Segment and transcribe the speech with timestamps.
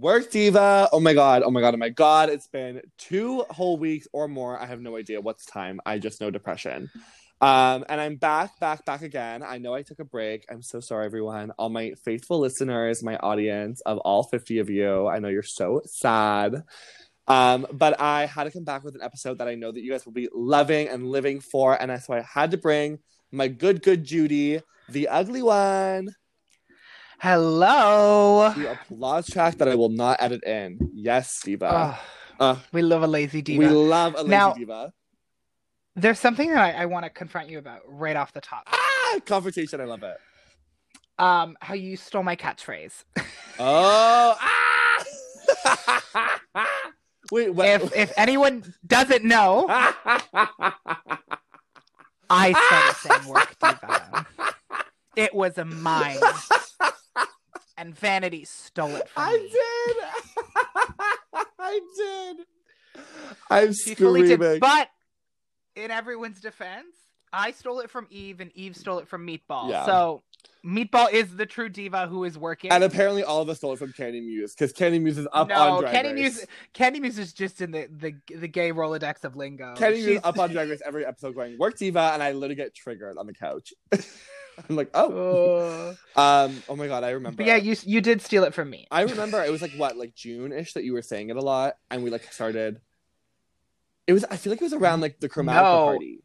[0.00, 0.88] Work Diva.
[0.92, 1.42] Oh my god.
[1.42, 1.74] Oh my god.
[1.74, 2.30] Oh my god.
[2.30, 4.56] It's been two whole weeks or more.
[4.56, 5.80] I have no idea what's time.
[5.84, 6.88] I just know depression.
[7.40, 9.42] Um, and I'm back, back, back again.
[9.42, 10.44] I know I took a break.
[10.50, 11.50] I'm so sorry, everyone.
[11.58, 15.08] All my faithful listeners, my audience of all 50 of you.
[15.08, 16.62] I know you're so sad.
[17.26, 19.90] Um, but I had to come back with an episode that I know that you
[19.90, 21.80] guys will be loving and living for.
[21.80, 23.00] And that's why I had to bring
[23.32, 26.10] my good, good Judy, the ugly one.
[27.20, 28.52] Hello.
[28.56, 30.78] The applause track that I will not edit in.
[30.94, 31.98] Yes, Diva.
[32.38, 33.58] Uh, we love a lazy diva.
[33.58, 34.92] we love a lazy Now- diva.
[35.96, 38.68] There's something that I, I want to confront you about right off the top.
[38.70, 39.80] Ah, confrontation.
[39.80, 40.16] I love it.
[41.18, 42.92] Um, how you stole my catchphrase.
[43.60, 45.04] Oh, ah!
[47.32, 47.66] Wait, what?
[47.66, 49.66] if if anyone doesn't know,
[52.30, 54.26] I started saying work diva.
[55.16, 56.20] It was a mine,
[57.78, 59.30] and Vanity stole it from me.
[59.30, 59.48] I me.
[59.48, 59.96] did.
[61.58, 62.46] I did.
[63.50, 64.38] I'm She fully screaming.
[64.54, 64.60] did.
[64.60, 64.88] But
[65.76, 66.94] in everyone's defense,
[67.32, 69.70] I stole it from Eve, and Eve stole it from Meatball.
[69.70, 69.84] Yeah.
[69.86, 70.22] So
[70.64, 72.70] Meatball is the true diva who is working.
[72.72, 75.48] and apparently, all of us stole it from Kandy Muse because Kandy Muse is up
[75.48, 76.36] no, on Drag Candy Race.
[76.36, 76.46] Muse.
[76.74, 79.74] Kandy Muse is just in the the, the gay Rolodex of lingo.
[79.74, 82.54] Kandy Muse She's- up on Drag Race every episode going work diva, and I literally
[82.56, 83.72] get triggered on the couch.
[84.68, 86.22] I'm like, oh, Oh.
[86.46, 87.36] um, oh my god, I remember.
[87.38, 88.86] But yeah, you you did steal it from me.
[88.90, 91.40] I remember it was like what, like June ish that you were saying it a
[91.40, 92.80] lot, and we like started.
[94.06, 94.24] It was.
[94.24, 95.84] I feel like it was around like the Chromatica No.
[95.86, 96.20] party.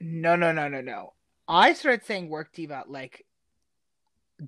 [0.00, 1.12] No, no, no, no, no.
[1.48, 3.24] I started saying work diva like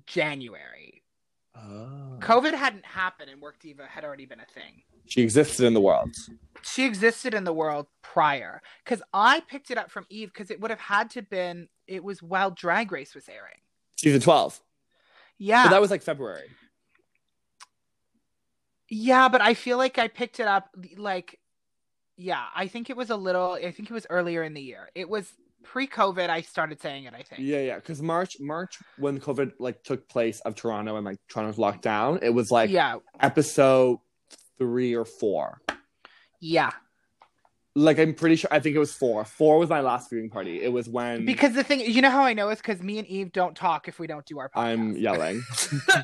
[0.05, 1.03] January.
[1.55, 2.17] Oh.
[2.19, 4.83] COVID hadn't happened, and work diva had already been a thing.
[5.05, 6.13] She existed in the world.
[6.61, 10.59] She existed in the world prior because I picked it up from Eve because it
[10.59, 11.69] would have had to been.
[11.87, 13.61] It was while Drag Race was airing.
[13.95, 14.59] Season twelve.
[15.37, 16.49] Yeah, But that was like February.
[18.89, 21.39] Yeah, but I feel like I picked it up like
[22.15, 24.89] yeah, I think it was a little I think it was earlier in the year.
[24.95, 25.31] It was
[25.63, 27.41] pre-COVID I started saying it, I think.
[27.41, 27.75] Yeah, yeah.
[27.75, 32.19] Because March, March when COVID like took place of Toronto and like Toronto's locked down,
[32.21, 32.97] it was like yeah.
[33.19, 33.99] episode
[34.57, 35.61] three or four.
[36.39, 36.71] Yeah.
[37.75, 38.49] Like I'm pretty sure.
[38.51, 39.23] I think it was four.
[39.23, 40.61] Four was my last viewing party.
[40.63, 43.07] It was when Because the thing you know how I know is cuz me and
[43.07, 44.61] Eve don't talk if we don't do our podcast.
[44.61, 45.43] I'm yelling.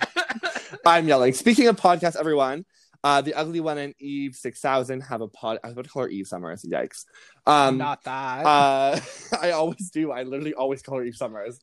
[0.85, 1.33] I'm yelling.
[1.33, 2.65] Speaking of podcasts, everyone,
[3.03, 5.57] uh, the ugly one and Eve six thousand have a pod.
[5.63, 6.63] I was about to call her Eve Summers.
[6.63, 7.05] Yikes.
[7.47, 8.45] Um, Not that.
[8.45, 8.99] uh,
[9.41, 10.11] I always do.
[10.11, 11.59] I literally always call her Eve Summers.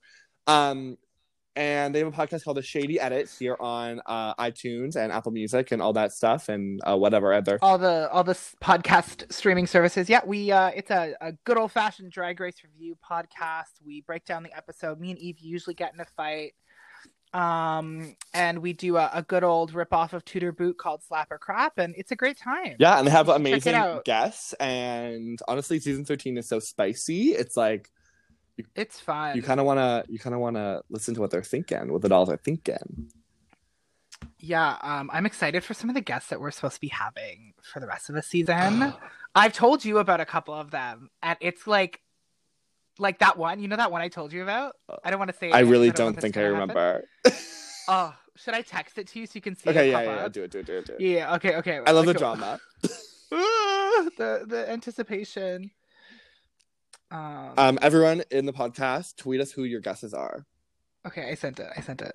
[0.46, 0.96] Um,
[1.56, 5.32] and they have a podcast called The Shady Edit here on uh, iTunes and Apple
[5.32, 7.58] Music and all that stuff and uh, whatever other.
[7.60, 10.08] all the all the podcast streaming services.
[10.08, 13.72] Yeah, we uh it's a, a good old fashioned drag race review podcast.
[13.84, 15.00] We break down the episode.
[15.00, 16.54] Me and Eve usually get in a fight.
[17.32, 21.30] Um and we do a, a good old rip off of Tudor Boot called Slap
[21.30, 22.76] or Crap and it's a great time.
[22.78, 24.52] Yeah, and they have You should check it amazing guests.
[24.54, 27.30] And honestly, season thirteen is so spicy.
[27.30, 27.88] It's like
[28.74, 29.36] It's fun.
[29.36, 32.08] you kind of wanna, you kind of wanna listen to what they're thinking, what the
[32.08, 33.10] dolls are thinking.
[34.38, 37.54] yeah, um I'm excited for some of the guests that we're supposed to be having
[37.62, 38.92] for the rest of the season.
[39.34, 42.00] I've told you about a couple of them and it's like
[42.98, 44.76] like that one, you know that one I told you about?
[45.04, 47.04] I don't want to say it I really don't think I remember.
[47.88, 50.14] Oh, should I text it to you so you can see okay, it yeah, yeah,
[50.16, 51.00] yeah, do it, do it, do it, do it.
[51.00, 51.80] Yeah, okay, okay.
[51.84, 52.60] I love the drama.
[53.32, 55.72] ah, the the anticipation.
[57.10, 60.46] Um, Um, everyone in the podcast, tweet us who your guesses are.
[61.06, 61.68] okay, I sent it.
[61.76, 62.14] I sent it.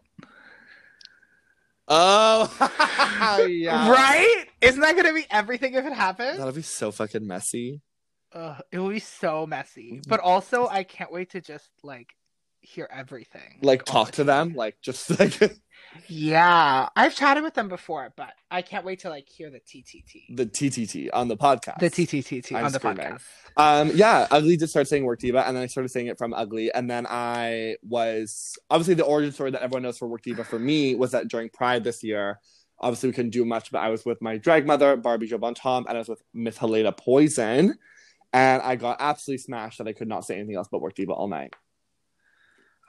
[1.87, 3.89] Oh, yeah.
[3.89, 4.45] Right?
[4.61, 6.37] Isn't that gonna be everything if it happens?
[6.37, 7.81] That'll be so fucking messy.
[8.33, 10.01] Ugh, it will be so messy.
[10.07, 12.09] But also, I can't wait to just like
[12.65, 13.59] hear everything.
[13.61, 15.39] Like talk the to them, like just like
[16.07, 20.35] Yeah, I've chatted with them before, but I can't wait to like hear the TTT.
[20.35, 21.79] the TTT on the podcast.
[21.79, 23.05] The TTTT I'm on the screaming.
[23.05, 23.21] podcast.
[23.57, 26.33] Um, yeah, Ugly did start saying Work Diva, and then I started saying it from
[26.33, 30.43] Ugly, and then I was obviously the origin story that everyone knows for Work Diva
[30.43, 32.39] for me was that during Pride this year,
[32.79, 35.85] obviously we couldn't do much, but I was with my drag mother Barbie Jo Bontom,
[35.87, 37.77] and I was with Miss Helena Poison,
[38.33, 41.13] and I got absolutely smashed that I could not say anything else but Work Diva
[41.13, 41.53] all night.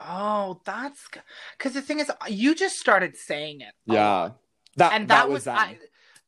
[0.01, 1.09] Oh, that's
[1.57, 3.73] because the thing is, uh, you just started saying it.
[3.87, 4.31] Yeah,
[4.77, 5.59] that and that, was, that.
[5.59, 5.79] I,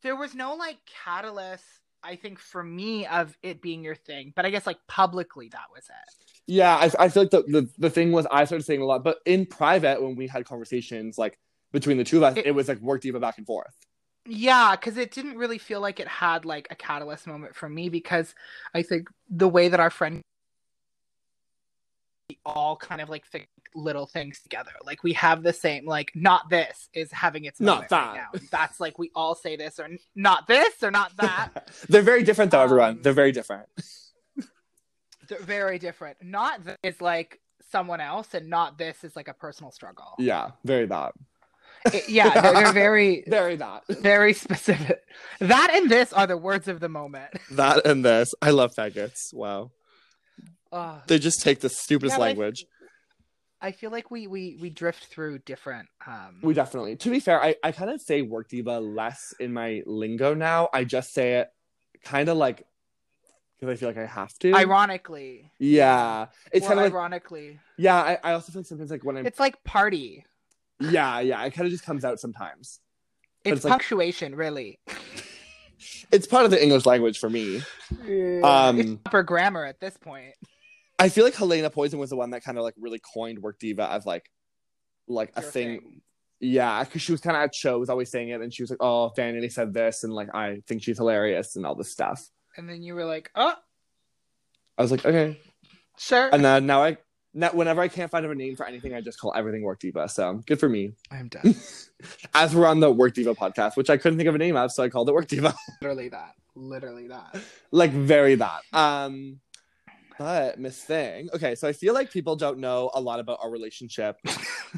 [0.03, 1.65] there was no like catalyst.
[2.03, 5.67] I think for me of it being your thing, but I guess like publicly that
[5.75, 6.15] was it.
[6.47, 9.05] Yeah, I, I feel like the, the the thing was I started saying a lot,
[9.05, 11.39] but in private when we had conversations like
[11.73, 13.75] between the two of us, It- it, was like Work Diva back and forth.
[14.25, 17.89] Yeah, because it didn't really feel like it had like a catalyst moment for me
[17.89, 18.35] because
[18.75, 20.23] I think the way that our friend
[22.29, 24.73] we all kind of like think little things together.
[24.85, 28.15] Like we have the same like not this is having its Not right that.
[28.35, 28.41] now.
[28.51, 31.71] That's like we all say this or not this or not that.
[31.89, 32.91] They're very different though, everyone.
[32.91, 33.69] Um, They're very different.
[35.29, 36.19] They're very different.
[36.23, 37.41] Not this is like
[37.71, 40.15] someone else and not this is like a personal struggle.
[40.19, 41.13] Yeah, very that.
[41.93, 43.85] It- yeah, they're, they're very Very that.
[43.89, 45.01] very specific.
[45.41, 47.31] That and this are the words of the moment.
[47.53, 48.35] That and this.
[48.43, 49.33] I love faggots.
[49.33, 49.71] Wow.
[50.73, 51.01] Ugh.
[51.07, 52.65] They just take the stupidest Yeah, language.
[53.61, 56.97] I feel like we we we drift through different um We definitely.
[56.97, 60.69] To be fair, I, I kind of say work diva less in my lingo now.
[60.73, 61.49] I just say it
[62.05, 62.65] kind of like
[63.59, 64.55] because I feel like I have to.
[64.55, 65.51] ironically.
[65.59, 66.27] Yeah.
[66.53, 67.59] It's kind of like, ironically.
[67.77, 70.25] yeah, I, I also feel like sometimes like when I'm, It's like party.
[70.79, 72.79] yeah, yeah, it kind of just comes out sometimes.
[73.45, 74.79] It's, it's like- punctuation, really.
[76.11, 77.63] It's part of the English language for me.
[78.05, 80.35] it's Um, proper grammar at this point.
[80.99, 83.59] I feel like Helena Poison was the one that kind of like really coined work
[83.59, 84.31] diva as like,
[85.07, 85.81] like a thing.
[85.81, 86.01] thing.
[86.41, 88.81] Yeah, because she was kind of at shows always saying it, and she was like,
[88.81, 92.29] "Oh, Vanity said this," and like I think she's hilarious and all this stuff.
[92.59, 93.55] And then you were like, oh,
[94.77, 95.39] I was like, okay,
[95.97, 96.29] sure.
[96.33, 96.99] and then now I,
[97.33, 100.09] now whenever I can't find a name for anything, I just call everything work diva.
[100.09, 100.95] So good for me.
[101.11, 101.55] I'm done.
[102.35, 104.73] As we're on the work diva podcast, which I couldn't think of a name of,
[104.73, 105.55] so I called it work diva.
[105.81, 106.33] Literally that.
[106.57, 107.41] Literally that.
[107.71, 108.63] like very that.
[108.73, 109.39] Um,
[110.19, 113.51] but Miss Thing, okay, so I feel like people don't know a lot about our
[113.51, 114.19] relationship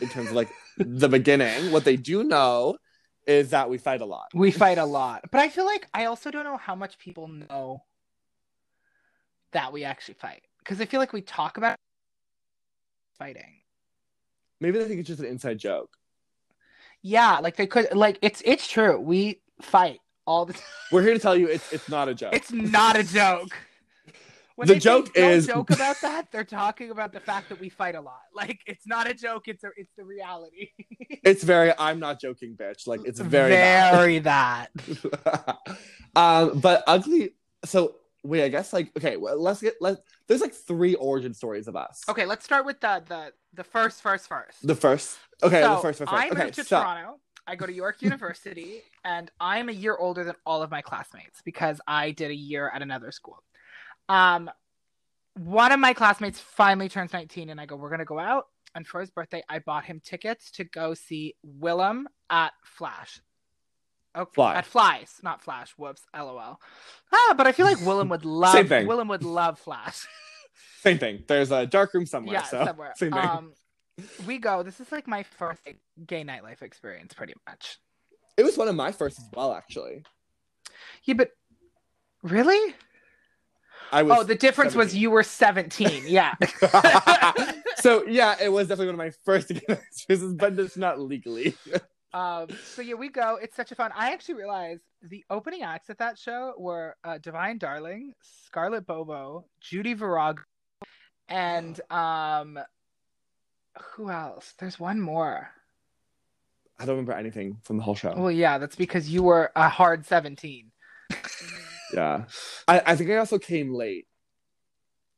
[0.00, 1.72] in terms of like the beginning.
[1.72, 2.76] What they do know
[3.26, 4.28] is that we fight a lot.
[4.34, 5.22] We fight a lot.
[5.30, 7.82] But I feel like I also don't know how much people know
[9.52, 10.42] that we actually fight.
[10.58, 11.76] Because I feel like we talk about
[13.18, 13.62] fighting.
[14.60, 15.96] Maybe they think it's just an inside joke.
[17.02, 19.00] Yeah, like they could like it's it's true.
[19.00, 20.62] We fight all the time.
[20.92, 22.34] We're here to tell you it's it's not a joke.
[22.34, 23.56] It's not a joke.
[24.60, 26.30] When The they joke don't is- joke about that.
[26.30, 28.20] They're talking about the fact that we fight a lot.
[28.34, 29.48] Like it's not a joke.
[29.48, 30.68] It's a, it's the reality.
[31.24, 32.86] It's very I'm not joking, bitch.
[32.86, 33.94] Like it's very bad.
[33.94, 34.70] very that.
[36.14, 37.34] um, but ugly.
[37.64, 39.16] So wait, I guess like okay.
[39.16, 39.98] Well, let's get let.
[40.28, 42.02] There's like three origin stories of us.
[42.08, 44.66] Okay, let's start with the the the first first first.
[44.66, 45.16] The first.
[45.42, 45.98] Okay, so the first.
[45.98, 46.12] first, first.
[46.12, 47.20] I moved okay, to so Toronto.
[47.46, 51.40] I go to York University, and I'm a year older than all of my classmates
[51.44, 53.42] because I did a year at another school.
[54.10, 54.50] Um,
[55.34, 58.86] one of my classmates finally turns 19, and I go, "We're gonna go out." And
[58.86, 63.20] for his birthday, I bought him tickets to go see Willam at Flash.
[64.14, 64.56] Oh, Fly.
[64.56, 65.70] at Flies, not Flash.
[65.76, 66.60] Whoops, lol.
[67.12, 68.52] Ah, but I feel like Willam would love.
[68.52, 68.86] Same thing.
[68.86, 70.06] Willam would love Flash.
[70.82, 71.22] same thing.
[71.28, 72.34] There's a dark room somewhere.
[72.34, 72.92] yeah, so somewhere.
[72.96, 73.20] same thing.
[73.24, 73.52] Um,
[74.26, 74.62] we go.
[74.64, 75.60] This is like my first
[76.06, 77.78] gay nightlife experience, pretty much.
[78.36, 80.02] it was one of my first as well, actually.
[81.04, 81.30] Yeah, but
[82.22, 82.74] really?
[83.92, 84.18] I was.
[84.18, 86.04] Oh, the difference was you were 17.
[86.06, 86.34] Yeah.
[87.76, 91.54] so yeah, it was definitely one of my first experiences, but it's not legally.
[92.12, 93.38] um, so yeah, we go.
[93.40, 93.90] It's such a fun.
[93.94, 98.14] I actually realized the opening acts at that show were uh, Divine Darling,
[98.46, 100.42] Scarlett Bobo, Judy Virago,
[101.28, 102.58] and um,
[103.94, 104.54] who else?
[104.58, 105.48] There's one more.
[106.78, 108.14] I don't remember anything from the whole show.
[108.16, 110.70] Well, yeah, that's because you were a hard 17.
[111.94, 112.24] Yeah,
[112.68, 114.06] I, I think I also came late.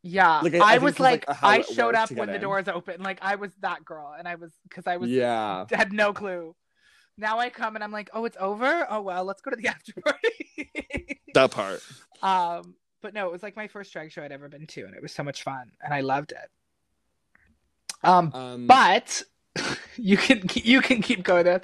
[0.03, 2.35] Yeah, Like, I- I, I was it's like like, I showed up when get the
[2.37, 2.41] in.
[2.41, 3.03] doors opened.
[3.05, 6.57] Like I was that girl, and I was because I was Yeah, had no clue.
[7.19, 8.87] Now I come and I'm like, oh, it's over.
[8.91, 11.21] Oh well, let's go to the after party.
[11.35, 11.85] that part.
[12.23, 14.95] um, but no, it was like my first drag show I'd ever been to, and
[14.95, 16.49] it was so much fun, and I loved it.
[18.03, 19.23] Um, Um, but
[19.97, 21.45] you can you can keep going.
[21.45, 21.63] There.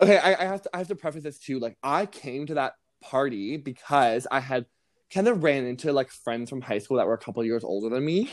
[0.00, 1.58] okay, I, I have to I have to preface this too.
[1.58, 4.66] Like, I came to that party because I had
[5.12, 7.88] kind of ran into like friends from high school that were a couple years older
[7.94, 8.30] than me,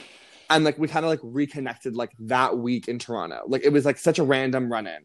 [0.50, 3.44] and like we kind of like reconnected like that week in Toronto.
[3.48, 5.04] Like, it was like such a random run in.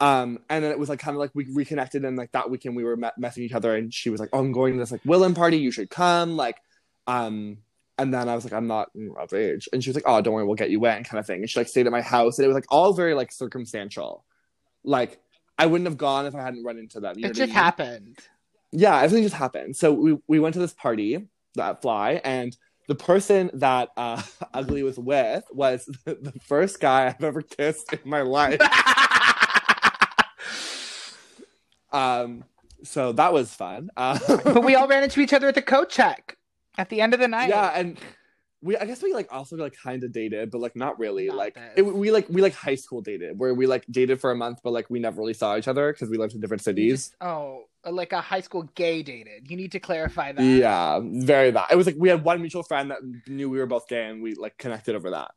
[0.00, 2.76] Um, and then it was like kind of like we reconnected, and like that weekend
[2.76, 4.90] we were me- messaging each other, and she was like, "Oh, I'm going to this
[4.92, 5.58] like Willam party.
[5.58, 6.56] You should come." Like,
[7.06, 7.58] um,
[7.96, 10.34] and then I was like, "I'm not of age," and she was like, "Oh, don't
[10.34, 11.40] worry, we'll get you in," kind of thing.
[11.40, 14.24] And she like stayed at my house, and it was like all very like circumstantial.
[14.82, 15.20] Like,
[15.58, 17.14] I wouldn't have gone if I hadn't run into them.
[17.16, 17.54] You know It I just mean?
[17.54, 18.18] happened.
[18.76, 19.76] Yeah, everything just happened.
[19.76, 22.56] So we we went to this party that fly, and
[22.88, 24.20] the person that uh,
[24.54, 28.60] Ugly was with was the first guy I've ever kissed in my life.
[31.92, 32.44] um,
[32.82, 33.90] so that was fun.
[33.96, 36.36] Uh, but we all ran into each other at the coat check
[36.76, 37.48] at the end of the night.
[37.48, 37.98] yeah, and
[38.60, 41.28] we I guess we like also like kind of dated, but like not really.
[41.28, 44.32] Not like it, we like we like high school dated, where we like dated for
[44.32, 46.62] a month, but like we never really saw each other because we lived in different
[46.62, 47.10] cities.
[47.10, 49.50] just- oh, Uh, like a high school gay dated.
[49.50, 50.42] You need to clarify that.
[50.42, 51.70] Yeah, very that.
[51.70, 52.98] It was like we had one mutual friend that
[53.28, 55.30] knew we were both gay, and we like connected over that.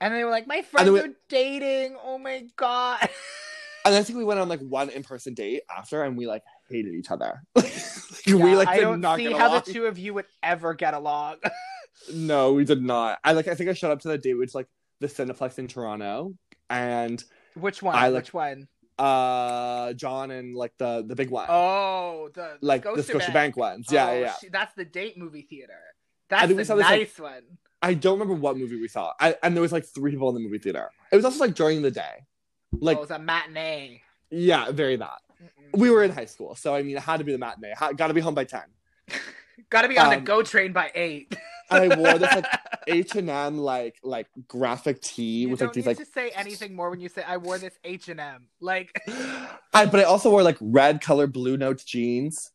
[0.00, 1.96] And they were like, my friends we- are dating.
[2.02, 3.08] Oh my god.
[3.82, 6.42] And I think we went on like one in person date after, and we like
[6.68, 7.42] hated each other.
[7.56, 7.62] we
[8.26, 9.62] Yeah, like I don't not see how along.
[9.64, 11.36] the two of you would ever get along.
[12.12, 13.18] No, we did not.
[13.24, 13.46] I like.
[13.48, 14.66] I think I showed up to the date, which like
[15.00, 16.34] the Cineplex in Toronto,
[16.70, 17.22] and
[17.54, 17.94] Which one?
[17.94, 18.68] I like- Which one?
[19.00, 23.20] Uh John and like the the big one, Oh, the like the Scotiabank.
[23.20, 23.86] Scotiabank ones.
[23.90, 24.48] Yeah, Oh, yeah, yeah.
[24.52, 25.72] that's the date movie theater.
[26.30, 27.42] I That's think we the saw this, like- nice one.
[27.82, 29.14] I don't remember what movie we saw.
[29.18, 30.90] I, and there was like three people in the movie theater.
[31.10, 32.26] It was also like during the day.
[32.78, 34.02] Like, oh, was a matinee.
[34.30, 35.18] yeah, very that.
[35.42, 35.78] Mm-mm.
[35.80, 37.72] We were in high school, so I mean, it had to be the matinee.
[37.76, 38.64] Ha- Got to be home by ten.
[39.70, 41.34] Gotta be on the um, go train by eight.
[41.70, 42.46] And I wore this like
[42.86, 46.06] H and M like like graphic tee you with don't like these need like.
[46.06, 48.46] to say anything more when you say I wore this H and M.
[48.60, 48.90] Like,
[49.72, 52.50] I but I also wore like red color blue note jeans.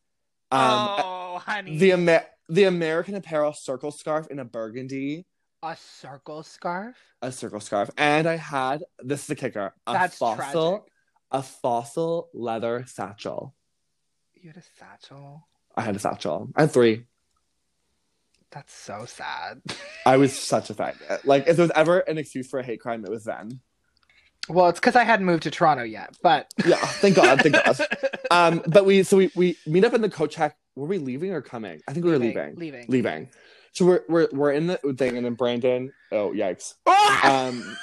[0.50, 5.26] Um, oh, honey, the Amer- the American Apparel circle scarf in a burgundy,
[5.62, 6.96] a circle scarf.
[7.22, 10.92] a circle scarf, and I had this is the kicker a That's fossil tragic.
[11.32, 13.54] a fossil leather satchel.
[14.34, 15.48] You had a satchel.
[15.74, 16.50] I had a satchel.
[16.54, 17.04] I had three.
[18.56, 19.60] That's so sad.
[20.06, 21.26] I was such a faggot.
[21.26, 23.60] Like if there was ever an excuse for a hate crime, it was then.
[24.48, 27.78] Well, it's because I hadn't moved to Toronto yet, but Yeah, thank God, thank God.
[28.30, 30.56] Um, but we so we we meet up in the coach hack.
[30.74, 31.80] Were we leaving or coming?
[31.86, 32.56] I think we were leaving.
[32.56, 33.28] leaving, Leaving.
[33.72, 35.92] So we're we're we're in the thing, and then Brandon.
[36.10, 36.72] Oh yikes.
[37.24, 37.76] Um,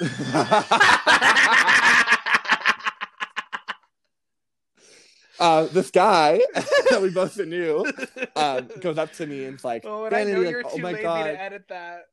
[5.44, 6.40] uh, this guy
[6.90, 7.84] that we both knew
[8.34, 10.82] um, goes up to me and is like, oh, and I know you're oh too
[10.82, 12.04] my lazy God." to edit that.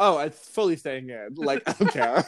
[0.00, 1.34] Oh, it's fully staying in.
[1.36, 2.24] Like, I don't care.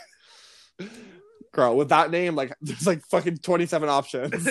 [1.53, 4.49] Girl, with that name, like, there's like fucking 27 options.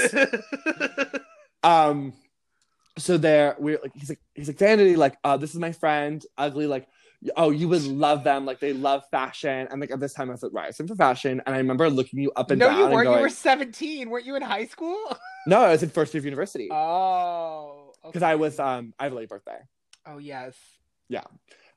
[1.64, 2.14] um,
[2.98, 6.26] so there, we're like, he's like, he's like, Vanity, like, uh, this is my friend,
[6.38, 6.88] ugly, like,
[7.36, 9.68] oh, you would love them, like, they love fashion.
[9.70, 11.42] And like, at this time, I was like, right, I'm for fashion.
[11.46, 13.06] And I remember looking you up and no, down No, you weren't.
[13.06, 14.10] going, You were 17.
[14.10, 15.00] Weren't you in high school?
[15.48, 19.14] no, I was in first year of university Oh, because I was, um, I have
[19.14, 19.60] a late birthday.
[20.06, 20.56] Oh yes.
[21.10, 21.24] Yeah,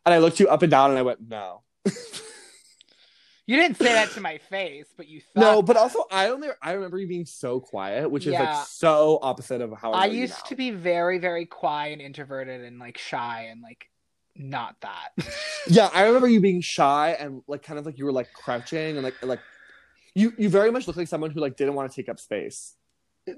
[0.06, 1.62] and I looked you up and down and I went, no.
[3.46, 5.40] You didn't say that to my face, but you thought.
[5.40, 5.80] No, but that.
[5.80, 9.74] also I only I remember you being so quiet, which is like so opposite of
[9.78, 13.60] how I, I used to be very, very quiet and introverted and like shy and
[13.60, 13.90] like
[14.36, 15.10] not that.
[15.66, 18.96] Yeah, I remember you being shy and like kind of like you were like crouching
[18.98, 19.40] and like like
[20.14, 22.74] you you very much look like someone who like didn't want to take up space.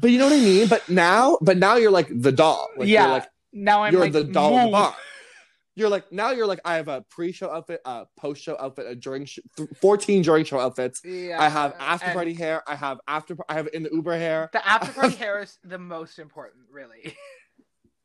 [0.00, 0.68] But you know what I mean?
[0.68, 2.68] But now but now you're like the doll.
[2.76, 4.96] Like, Yeah, You're like now I'm you're like the doll of the bar.
[5.74, 9.24] You're like now you're like I have a pre-show outfit, a post-show outfit, a during
[9.24, 11.00] sh- th- 14 during show outfits.
[11.04, 12.62] Yeah, I have uh, after party hair.
[12.66, 14.50] I have after I have in the Uber hair.
[14.52, 17.16] The after party hair is the most important, really.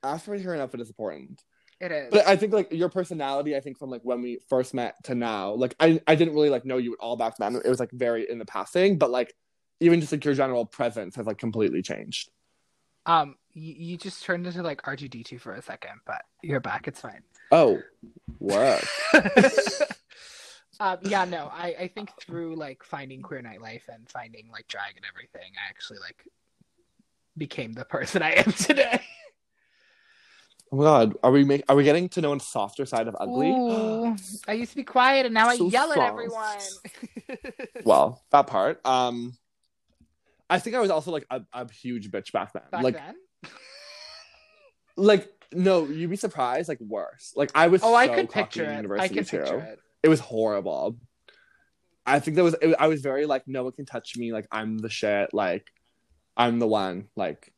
[0.04, 1.44] After party hair and outfit is important.
[1.80, 2.10] It is.
[2.12, 5.16] But I think like your personality, I think from like when we first met to
[5.16, 7.56] now, like I I didn't really like know you at all back then.
[7.56, 9.34] It was like very in the passing, but like
[9.80, 12.32] even just like your general presence has like completely changed.
[13.06, 16.88] um, you, you just turned into like R2D2 for a second, but you're back.
[16.88, 17.22] It's fine.
[17.52, 17.80] Oh,
[18.40, 18.84] work.
[20.80, 24.96] um, yeah, no, I, I think through like finding queer nightlife and finding like drag
[24.96, 26.26] and everything, I actually like
[27.38, 29.02] became the person I am today.
[30.72, 33.16] Oh my god, are we make are we getting to know a softer side of
[33.20, 33.52] ugly?
[33.52, 34.16] Ooh,
[34.48, 36.10] I used to be quiet and now I So yell at soft.
[36.10, 36.58] everyone.
[37.86, 38.86] Well, that part.
[38.86, 39.38] Um,
[40.50, 42.64] I think I was also like a, a huge bitch back then.
[42.72, 43.16] Back like then?
[44.98, 46.68] like no, you'd be surprised.
[46.68, 47.34] Like worse.
[47.36, 47.82] Like I was.
[47.84, 48.74] Oh, I could cocky picture in it.
[48.74, 49.38] I university, can too.
[49.38, 49.80] picture it.
[50.04, 50.98] it was horrible.
[52.06, 54.48] I think there was it, I was very like no one can touch me like
[54.52, 55.72] I'm the shit like
[56.38, 57.54] I'm the one like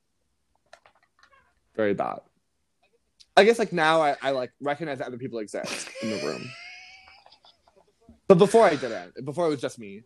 [1.76, 2.20] very bad.
[3.40, 6.44] I guess like now I, I like recognize that other people exist in the room.
[8.28, 9.26] But before I didn't.
[9.26, 10.04] Before it was just me.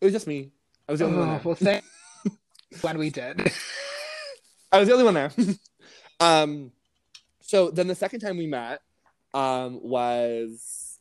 [0.00, 0.52] It was just me.
[0.88, 1.40] I was the only one Oh, there.
[1.44, 1.84] well, thank
[2.82, 3.40] when we did.
[4.72, 5.32] I was the only one there.
[6.20, 6.70] um,
[7.40, 8.80] so then the second time we met
[9.34, 10.98] um, was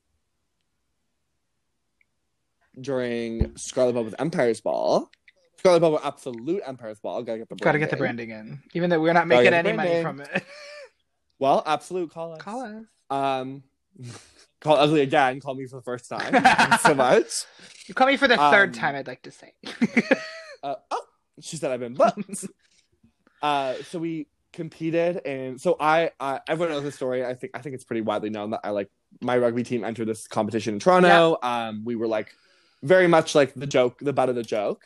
[2.79, 5.09] during Scarlet Velvet's Empire's Ball.
[5.59, 7.23] Scarlet Velvet Absolute Empire's Ball.
[7.23, 8.29] Gotta get the Gotta get the branding.
[8.29, 10.43] branding in, even though we're not making any money from it.
[11.39, 12.41] Well, Absolute, call us.
[12.41, 12.83] Call us.
[13.09, 13.63] Um,
[14.61, 15.39] call Ugly again.
[15.39, 16.31] Call me for the first time.
[16.31, 17.27] Thanks so much.
[17.87, 18.95] You call me for the third Um, time.
[18.95, 19.53] I'd like to say.
[20.63, 21.01] Uh, oh,
[21.41, 22.45] she said I've been booked.
[23.43, 27.23] uh, so we competed, and so I, uh, everyone knows the story.
[27.23, 28.89] I think I think it's pretty widely known that I like
[29.21, 31.37] my rugby team entered this competition in Toronto.
[31.43, 32.33] Um, we were like
[32.81, 34.85] very much like the joke, the butt of the joke.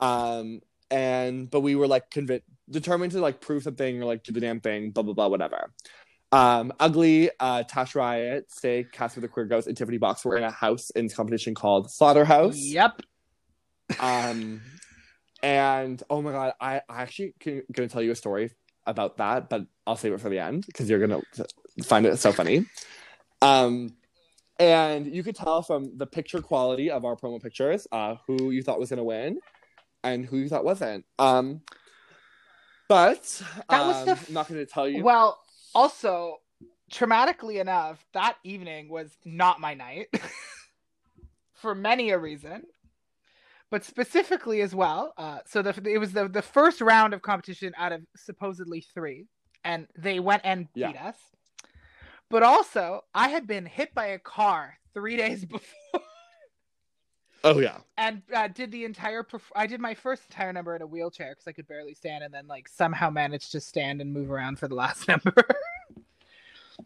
[0.00, 4.32] Um, and but we were like convinced, determined to like prove something or like do
[4.32, 5.72] the damn thing, blah blah blah, whatever.
[6.32, 10.42] Um, Ugly, uh, Tash Riot, Steak, Casper the Queer Ghost, and Tiffany Box were in
[10.42, 12.56] a house in competition called Slaughterhouse.
[12.56, 13.02] Yep.
[14.00, 14.60] Um,
[15.42, 18.50] and oh my god, I, I actually can, gonna tell you a story
[18.86, 21.22] about that, but I'll save it for the end because you're gonna
[21.84, 22.66] find it so funny.
[23.42, 23.94] Um,
[24.58, 28.62] and you could tell from the picture quality of our promo pictures uh, who you
[28.62, 29.38] thought was gonna win
[30.02, 31.04] and who you thought wasn't.
[31.18, 31.60] Um,
[32.88, 35.02] but That was um, the f- I'm not gonna tell you.
[35.04, 35.38] Well,
[35.74, 36.38] also,
[36.92, 40.08] traumatically enough, that evening was not my night
[41.54, 42.64] for many a reason,
[43.70, 45.14] but specifically as well.
[45.16, 49.26] Uh, so the, it was the, the first round of competition out of supposedly three,
[49.64, 50.88] and they went and Yeah.
[50.92, 51.16] beat us.
[52.30, 56.00] But also, I had been hit by a car three days before.
[57.44, 60.82] Oh yeah, and uh, did the entire perf- I did my first entire number in
[60.82, 64.12] a wheelchair because I could barely stand, and then like somehow managed to stand and
[64.12, 65.34] move around for the last number.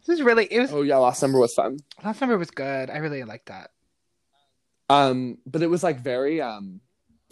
[0.05, 0.97] this is really it was oh yeah.
[0.97, 1.79] Last number was fun.
[2.03, 2.89] last number was good.
[2.89, 3.71] I really liked that.
[4.89, 6.81] Um, but it was like very um,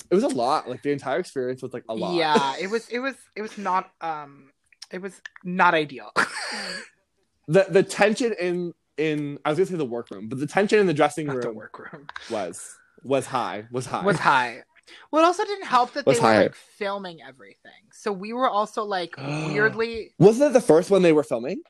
[0.10, 0.70] it was a lot.
[0.70, 2.16] Like the entire experience was like a lot.
[2.16, 4.52] Yeah, it was it was it was not um
[4.92, 6.12] it was not ideal.
[7.48, 10.88] the the tension in in I was gonna say the workroom, but the tension in
[10.88, 13.66] the dressing not the workroom was was high.
[13.72, 14.04] Was high.
[14.04, 14.64] was high.
[15.12, 16.42] Well, it also didn't help that they Was were high.
[16.44, 20.14] like filming everything, so we were also like weirdly.
[20.20, 21.62] Wasn't it the first one they were filming?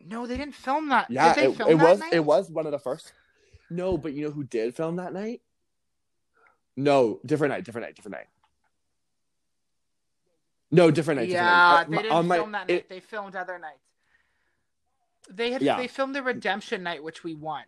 [0.00, 1.10] No, they didn't film that.
[1.10, 2.12] Yeah, they it, film it that was night?
[2.12, 3.12] it was one of the first.
[3.68, 5.42] No, but you know who did film that night?
[6.76, 8.26] No, different night, different night, different night.
[10.72, 11.28] No, different night.
[11.28, 12.02] Yeah, different they night.
[12.02, 12.74] didn't On my- film that night.
[12.76, 13.78] it- they filmed other nights.
[15.28, 15.76] They had Yeah.
[15.76, 17.64] they filmed the redemption night, which we won.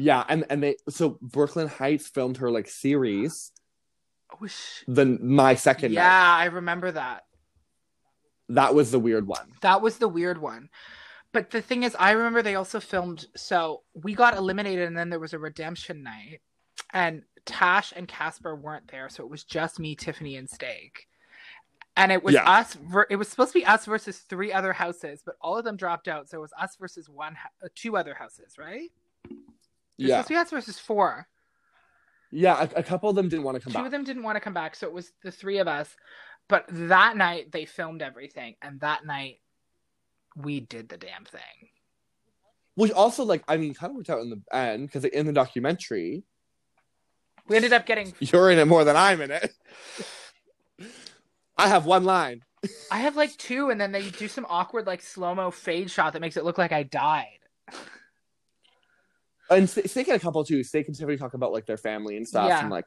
[0.00, 3.50] Yeah, and and they so Brooklyn Hytes filmed her like series.
[4.38, 6.42] Which, Then my second yeah, night.
[6.42, 7.24] I remember that.
[8.50, 9.54] That was the weird one.
[9.62, 10.68] That was the weird one.
[11.32, 13.26] But the thing is, I remember they also filmed.
[13.36, 16.42] So we got eliminated, and then there was a redemption night,
[16.92, 21.08] and Tash and Casper weren't there, so it was just me, Tiffany, and Steak.
[21.96, 22.48] And it was Yeah.
[22.48, 22.76] us.
[23.10, 26.06] It was supposed to be us versus three other houses, but all of them dropped
[26.06, 26.28] out.
[26.28, 28.92] So it was us versus one, uh, two other houses, right?
[29.98, 31.26] Was Yeah, to us versus four.
[32.30, 32.68] yeah.
[32.74, 33.86] A, a couple of them didn't want to come Two back.
[33.86, 35.88] of them didn't want to come back, so it was the three of us.
[36.48, 39.40] But that night they filmed everything, and that night
[40.36, 41.68] we did the damn thing.
[42.74, 45.32] Which also, like, I mean, kind of worked out in the end because in the
[45.32, 46.22] documentary,
[47.48, 48.14] We ended up getting.
[48.20, 49.52] you're in it more than I'm in it.
[51.56, 52.44] I have one line.
[52.90, 56.12] I have like two, and then they do some awkward like slow mo fade shot
[56.12, 57.38] that makes it look like I died.
[59.50, 60.62] And Ste- Steak and a couple too.
[60.62, 62.60] Steak and Tiffany talk about like their family and stuff, Yeah.
[62.60, 62.86] and like,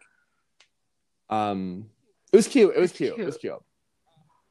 [1.29, 1.89] um,
[2.31, 2.73] it was cute.
[2.75, 3.17] It was It's cute.
[3.19, 3.61] It was cute.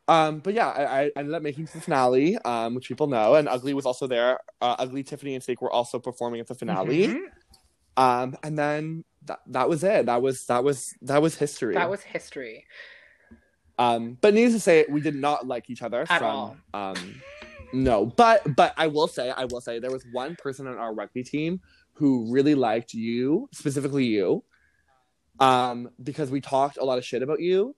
[0.08, 3.48] Um, but yeah, I, I ended up making the finale, um, which people know, and
[3.48, 4.40] Ugly was also there.
[4.60, 7.08] Uh, Ugly, Tiffany, and Steak were also performing at the finale.
[7.08, 7.20] Mhm.
[7.96, 10.06] Um, and then that that was it.
[10.06, 11.74] That was that was that was history.
[11.74, 12.64] That was history.
[13.78, 16.56] Um, but needless to say, we did not like each other At from all.
[16.74, 17.20] um
[17.72, 18.06] no.
[18.06, 21.22] But but I will say, I will say there was one person on our rugby
[21.22, 21.60] team
[22.00, 24.42] who really liked you, specifically you.
[25.38, 27.76] Um, because we talked a lot of shit about you.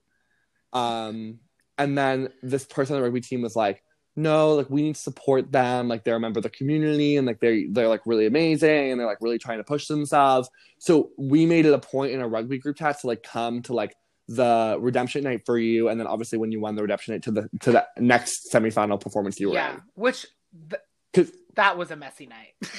[0.73, 1.39] Um,
[1.77, 3.83] and then this person on the rugby team was like,
[4.15, 7.25] no, like we need to support them, like they're a member of the community and
[7.25, 10.49] like they're they're like really amazing and they're like really trying to push themselves.
[10.79, 13.73] So we made it a point in a rugby group chat to like come to
[13.73, 13.95] like
[14.27, 17.31] the redemption night for you, and then obviously when you won the redemption night to
[17.31, 19.81] the to the next semifinal performance you were Yeah, in.
[19.95, 20.27] which
[21.13, 22.53] th- that was a messy night.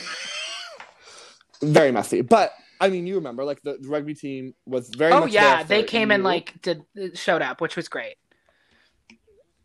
[1.62, 2.20] very messy.
[2.22, 5.12] But I mean, you remember like the, the rugby team was very.
[5.12, 8.16] oh much yeah, they came and like did showed up, which was great.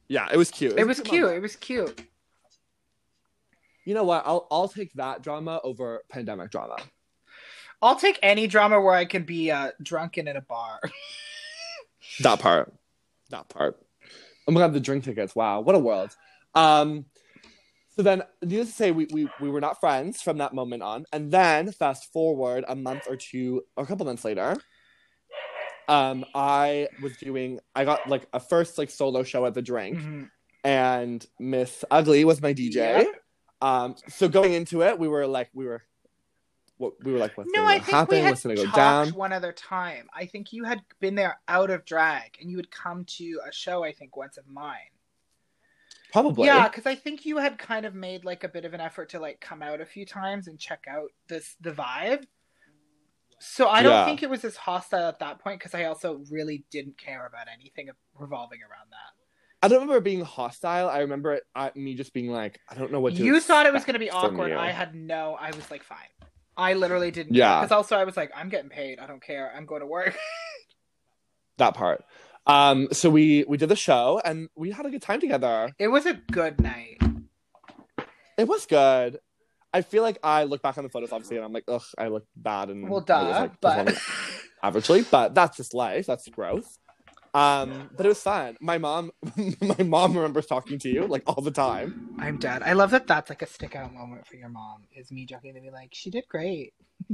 [0.08, 0.78] yeah, it was cute.
[0.78, 1.22] It was a cute.
[1.22, 1.38] moment.
[1.38, 2.02] It was cute.
[3.86, 4.24] You know what?
[4.26, 6.78] I'll I'll take that drama over pandemic drama.
[7.82, 10.80] I'll take any drama where I can be uh, drunken at a bar.
[12.22, 12.74] That part.
[13.30, 13.80] That part.
[14.48, 15.36] Oh my god, the drink tickets.
[15.36, 16.16] Wow, what a world.
[16.56, 17.06] Um
[18.00, 21.06] so then needless to say we, we we were not friends from that moment on.
[21.12, 24.56] And then fast forward a month or two or a couple months later.
[25.90, 29.98] Um I was doing I got like a first like solo show at the drink
[29.98, 30.30] Mhm.
[30.64, 32.76] and Miss Ugly was my DJ.
[33.04, 33.08] Yep.
[33.62, 35.84] Um so going into it we were like we were
[36.78, 38.64] what we were like what's No, gonna I think happen, we had what's gonna go
[38.64, 39.10] talked down.
[39.10, 40.08] one other time.
[40.14, 43.52] I think you had been there out of drag, and you had come to a
[43.52, 43.84] show.
[43.84, 44.78] I think once of mine.
[46.12, 46.48] Probably.
[46.48, 49.10] Yeah, because I think you had kind of made like a bit of an effort
[49.10, 52.26] to like come out a few times and check out this the vibe.
[53.40, 54.06] So I don't Yeah.
[54.06, 57.48] think it was as hostile at that point because I also really didn't care about
[57.54, 59.14] anything revolving around that.
[59.62, 60.90] I don't remember being hostile.
[60.90, 63.66] I remember it, uh, me just being like, I don't know what to You thought
[63.66, 64.54] it was going to be awkward.
[64.54, 65.38] I had no.
[65.40, 65.98] I was like, fine.
[66.56, 67.36] I literally didn't.
[67.36, 67.60] Yeah.
[67.60, 69.00] Because also I was like, I'm getting paid.
[69.00, 69.52] I don't care.
[69.56, 70.18] I'm going to work.
[71.58, 72.04] that part.
[72.50, 75.70] Um, so we we did the show and we had a good time together.
[75.78, 76.98] it was a good night.
[78.38, 79.20] It was good.
[79.72, 82.08] I feel like I look back on the photos obviously and I'm like, ugh, I
[82.08, 83.22] look bad and Well, duh.
[83.42, 83.88] like, but
[84.64, 86.08] averagely, but that's just life.
[86.08, 86.80] That's growth.
[87.36, 88.58] Um, but it was fun.
[88.60, 89.12] My mom,
[89.62, 92.16] my mom remembers talking to you like all the time.
[92.18, 92.64] I'm dead.
[92.64, 93.06] I love that.
[93.06, 94.86] That's like a stick out moment for your mom.
[94.96, 96.74] Is me joking to be like, she did great.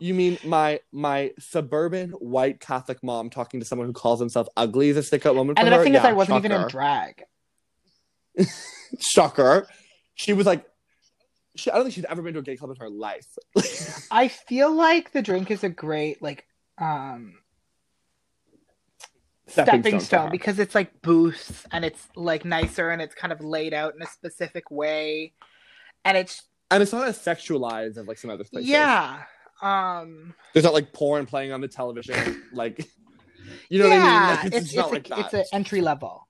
[0.00, 4.88] You mean my my suburban white Catholic mom talking to someone who calls himself ugly
[4.88, 5.84] is a stick out moment And the her?
[5.84, 7.22] thing is, I wasn't even in drag.
[9.00, 9.66] Shocker.
[10.14, 10.64] She was like,
[11.56, 13.26] she, I don't think she'd ever been to a gay club in her life.
[14.10, 16.46] I feel like the drink is a great like
[16.78, 17.34] um
[19.46, 23.30] Stepping stepping, stone stone because it's like booths and it's like nicer and it's kind
[23.32, 25.34] of laid out in a specific way
[26.04, 28.70] and it's and it's not as sexualized as like some other places.
[28.70, 29.22] yeah
[29.64, 32.42] um There's not like porn playing on the television.
[32.52, 32.78] like,
[33.68, 34.36] you know yeah, what I mean?
[34.36, 35.18] Like, it's, it's it's, like a, that.
[35.20, 36.28] it's an entry level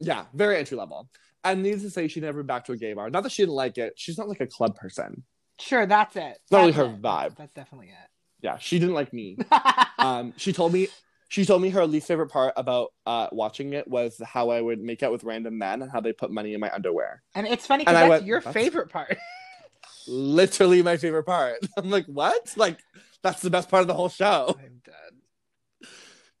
[0.00, 1.08] Yeah, very entry level.
[1.44, 3.08] And needless to say, she never back to a gay bar.
[3.08, 3.92] Not that she didn't like it.
[3.96, 5.22] She's not like a club person.
[5.60, 7.02] sure that's it not really That's her it.
[7.02, 7.36] vibe.
[7.36, 8.10] that's definitely it.
[8.42, 9.38] Yeah, she didn't like me.
[9.98, 10.88] um, she told me
[11.28, 14.80] she told me her least favorite part about uh, watching it was how I would
[14.80, 17.22] make out with random men and how they put money in my underwear.
[17.34, 19.16] and it's funny because that's went, your "That's- favorite part
[20.08, 21.58] Literally my favorite part.
[21.76, 22.54] I'm like, what?
[22.56, 22.78] Like,
[23.22, 24.56] that's the best part of the whole show.
[24.64, 25.88] i'm dead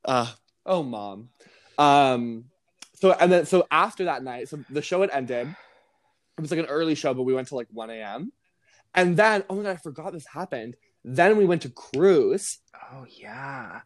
[0.04, 0.30] Uh,
[0.64, 1.30] oh, mom.
[1.78, 2.46] Um,
[2.94, 5.48] so and then so after that night, so the show had ended.
[6.38, 8.32] It was like an early show, but we went to like 1 a.m.
[8.94, 10.76] And then, oh my god, I forgot this happened.
[11.04, 12.58] Then we went to Crews,
[12.92, 13.80] oh yeah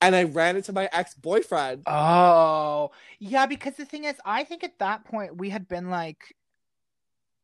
[0.00, 1.82] and I ran into my ex boyfriend.
[1.86, 6.34] Oh, yeah, because the thing is, I think at that point we had been like,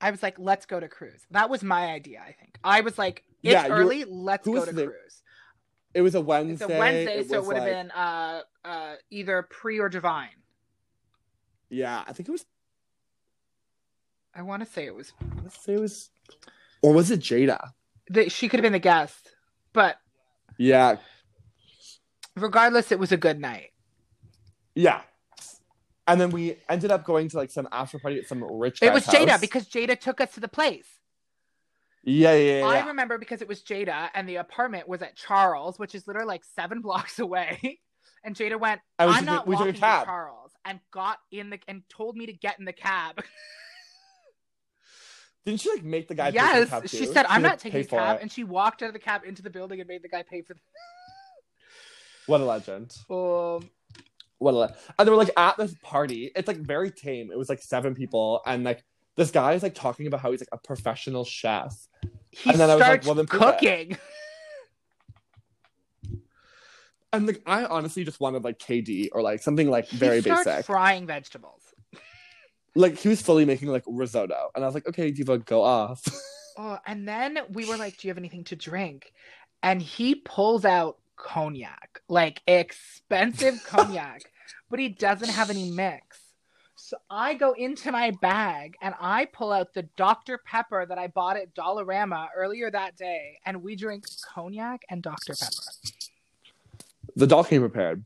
[0.01, 1.23] I was like, let's go to Crews.
[1.31, 2.59] That was my idea, I think.
[2.63, 5.23] I was like, it's Yeah, early, let's go to the- Crews.
[5.95, 6.65] It was a Wednesday.
[6.65, 10.35] It's a Wednesday, so it would have like- been uh uh either pre or divine.
[11.71, 12.45] Yeah, I think it was.
[14.35, 16.11] I want to say it was Let's say it was,
[16.83, 17.71] or was it Jada?
[18.09, 19.31] the, she could have been the guest,
[19.73, 19.97] but
[20.59, 20.97] Yeah,
[22.37, 23.71] regardless, it was a good night.
[24.75, 25.03] yeah.
[26.07, 28.81] And then we ended up going to like some after party at some rich.
[28.83, 29.41] It was Jada house.
[29.41, 30.87] because Jada took us to the place.
[32.05, 32.67] Yeah, yeah, yeah.
[32.67, 36.29] I remember because it was Jada and the apartment was at Charles, which is literally
[36.29, 37.81] like seven blocks away.
[38.23, 39.81] And Jada went, And I'm not we walking to.
[39.81, 43.23] Charles, and got in the and told me to get in the cab.
[45.45, 46.31] Didn't she like make the guy?
[46.31, 48.23] pay for yes, the cab, she said, "I'm like, not taking the cab," it.
[48.23, 50.43] and she walked out of the cab into the building and made the guy pay
[50.43, 50.61] for the.
[52.27, 52.97] What a legend!
[53.11, 53.69] Um,
[54.39, 56.31] What a and they were like at this party.
[56.35, 57.31] It's like very tame.
[57.31, 58.85] It was like seven people, and like
[59.17, 61.77] this guy is like talking about how he's like a professional chef.
[62.31, 63.97] he And then I was like, well, then cooking.
[67.13, 70.65] And like I honestly just wanted like KD or like something like very basic.
[70.65, 71.63] frying vegetables.
[72.75, 76.05] like he was fully making like risotto, and I was like, okay, Diva, go off.
[76.57, 79.13] Oh, and then we were like, "Do you have anything to drink?"
[79.65, 84.23] And he pulls out cognac, like expensive cognac,
[84.71, 86.21] but he doesn't have any mix.
[86.77, 90.39] So I go into my bag and I pull out the Dr.
[90.45, 95.35] Pepper that I bought at Dollarama earlier that day, and we drink cognac and Dr.
[95.35, 95.53] Pepper.
[97.17, 98.05] the doll came prepared.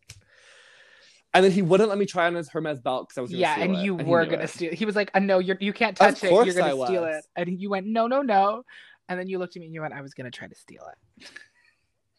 [1.35, 3.53] And then he wouldn't let me try on his Hermes belt because I was Yeah,
[3.53, 4.51] steal and it, you he were gonna it.
[4.51, 4.73] steal.
[4.73, 6.29] He was like, uh, "No, you're you can't touch it.
[6.29, 8.65] course You're gonna steal it." And you went, "No, no, no."
[9.09, 10.83] And then you looked at me and you went, "I was gonna try to steal
[10.91, 11.31] it."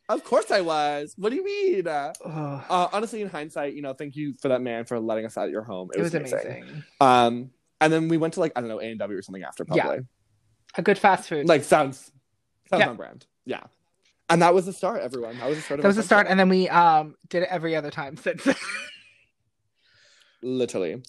[0.09, 1.13] Of course I was.
[1.17, 1.87] What do you mean?
[1.87, 2.11] Uh,
[2.91, 5.51] honestly, in hindsight, you know, thank you for that man for letting us out at
[5.51, 5.91] your home.
[5.93, 6.63] It, it was, was amazing.
[6.63, 6.83] amazing.
[6.99, 9.43] Um, and then we went to like I don't know A and W or something
[9.43, 9.83] after Yeah.
[9.83, 10.05] probably.
[10.75, 11.47] A good fast food.
[11.47, 12.11] Like sounds
[12.69, 12.89] sounds Yeah.
[12.89, 13.25] on brand.
[13.45, 13.63] Yeah.
[14.31, 15.37] And that was the start, everyone.
[15.39, 15.79] That was the start.
[15.79, 18.47] Of that was the start, and then we um did it every other time since.
[20.41, 21.01] literally.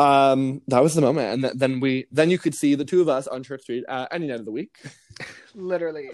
[0.00, 3.00] Um, that was the moment, and th- then we then you could see the two
[3.00, 4.76] of us on Church Street uh, any night of the week,
[5.54, 6.10] Literally,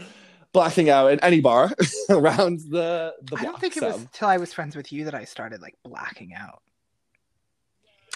[0.55, 1.71] blacking out in any bar
[2.09, 3.43] around the the block.
[3.43, 5.77] I don't think it was till I was friends with you that I started like
[5.85, 6.63] blacking out.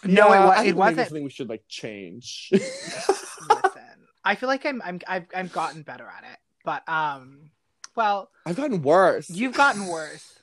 [0.05, 1.09] Yeah, no, it, I think it wasn't.
[1.09, 2.49] Something we should like change.
[2.53, 3.83] Listen,
[4.25, 7.51] I feel like I'm I'm I've, I've gotten better at it, but um,
[7.97, 9.29] well, I've gotten worse.
[9.29, 10.39] you've gotten worse.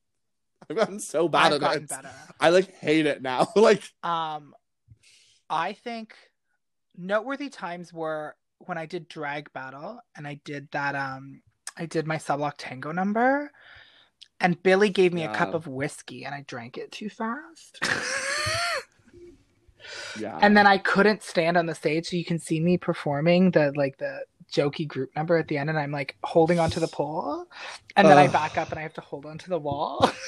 [0.70, 1.88] I've gotten so bad I've at gotten it.
[1.88, 2.10] better.
[2.38, 3.48] I like hate it now.
[3.56, 4.54] like Um,
[5.48, 6.14] I think
[6.96, 10.94] noteworthy times were when I did drag battle and I did that.
[10.94, 11.42] Um,
[11.76, 13.50] I did my sublock tango number,
[14.40, 17.78] And Billy gave me a cup of whiskey and I drank it too fast.
[20.18, 20.38] Yeah.
[20.42, 23.72] and then I couldn't stand on the stage so you can see me performing the
[23.74, 24.20] like the
[24.52, 27.46] jokey group number at the end and I'm like holding onto the pole
[27.96, 30.10] and then I back up and I have to hold onto the wall.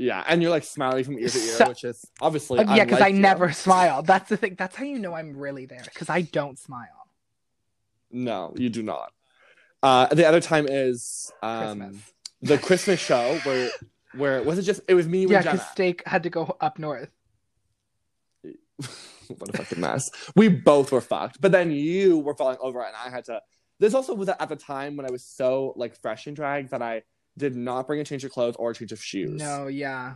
[0.00, 3.00] yeah, and you're like smiling from ear to ear, So- which is obviously yeah, because
[3.00, 4.02] I never smile.
[4.02, 4.54] That's the thing.
[4.56, 6.86] That's how you know I'm really there because I don't smile.
[8.10, 9.12] No, you do not.
[9.82, 12.12] Uh, the other time is um, Christmas.
[12.42, 13.70] the Christmas show where
[14.14, 16.78] where was it just it was me with Yeah, because Steak had to go up
[16.78, 17.10] north.
[18.42, 20.10] what a fucking mess.
[20.34, 21.40] We both were fucked.
[21.40, 23.40] But then you were falling over and I had to
[23.78, 26.82] this also was at the time when I was so like fresh in drag that
[26.82, 27.02] I
[27.38, 29.30] did not bring a change of clothes or a change of shoes.
[29.40, 30.14] No, yeah,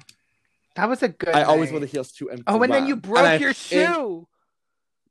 [0.77, 1.35] that was a good.
[1.35, 1.73] I always night.
[1.75, 4.27] wore the heels too and Oh, and then you broke I- your it- shoe.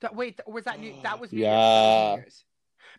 [0.01, 0.93] That, wait, was that new?
[1.03, 2.15] That was New Year's, Yeah.
[2.15, 2.45] Year's.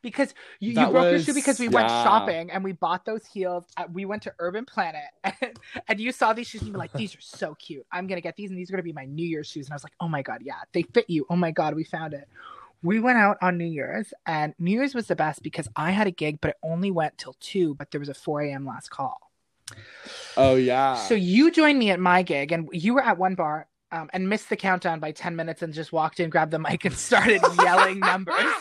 [0.03, 3.25] Because you, you That broke your shoe because we went shopping and we bought those
[3.27, 3.64] heels.
[3.79, 6.79] At, we went to Urban Planet and, and you saw these shoes and you were
[6.79, 7.87] like, "These are so cute.
[7.93, 9.77] I'm gonna get these and these are gonna be my New Year's shoes." And I
[9.77, 11.25] was like, "Oh my god, yeah, they fit you.
[11.31, 12.27] Oh my god, we found it."
[12.85, 16.07] We went out on New Year's and New Year's was the best because I had
[16.07, 17.75] a gig, but it only went till two.
[17.75, 18.66] But there was a 4 a.m.
[18.66, 19.18] last call.
[20.37, 20.97] Oh yeah.
[20.97, 24.29] So you joined me at my gig, and you were at one bar um, and
[24.29, 27.40] missed the countdown by ten minutes, and just walked in, grabbed the mic, and started
[27.62, 28.53] yelling numbers.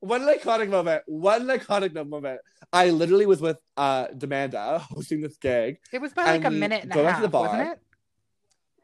[0.00, 1.04] one iconic moment.
[1.06, 2.40] One iconic moment.
[2.72, 5.78] I literally was with uh Demanda hosting this gig.
[5.92, 7.48] It was by like a minute and go a back half, to the bar.
[7.48, 7.78] wasn't it?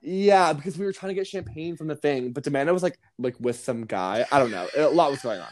[0.07, 2.99] Yeah, because we were trying to get champagne from the thing, but Demanda was like
[3.19, 4.27] like with some guy.
[4.31, 4.69] I don't know.
[4.77, 5.49] A lot was going on.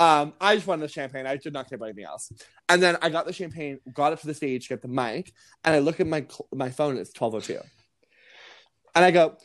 [0.00, 1.26] Um, I just wanted the champagne.
[1.26, 2.32] I did not care about anything else.
[2.68, 5.32] And then I got the champagne, got up to the stage, got the mic,
[5.64, 6.96] and I look at my my phone.
[6.96, 7.60] It's twelve oh two,
[8.96, 9.36] and I go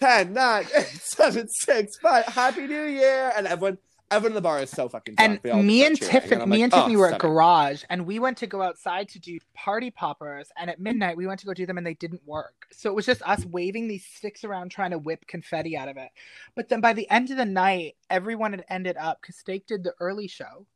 [0.00, 3.32] 10, 9, 8, 7, 6, 5, Happy New Year!
[3.36, 3.78] And everyone
[4.12, 5.40] everyone in the bar is so fucking drunk.
[5.44, 8.06] And me and cheering, Tiffany, I'm me like, and Tiffany "Oh, were at garage, and
[8.06, 10.50] we went to go outside to do party poppers.
[10.56, 12.66] And at midnight, we went to go do them, and they didn't work.
[12.72, 15.96] So it was just us waving these sticks around, trying to whip confetti out of
[15.96, 16.10] it.
[16.54, 19.84] But then by the end of the night, everyone had ended up because Steak did
[19.84, 20.66] the early show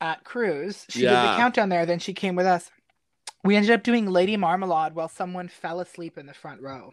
[0.00, 0.86] at Crews.
[0.88, 1.86] She did the countdown there.
[1.86, 2.70] Then she came with us.
[3.44, 6.92] We ended up doing Lady Marmalade while someone fell asleep in the front row.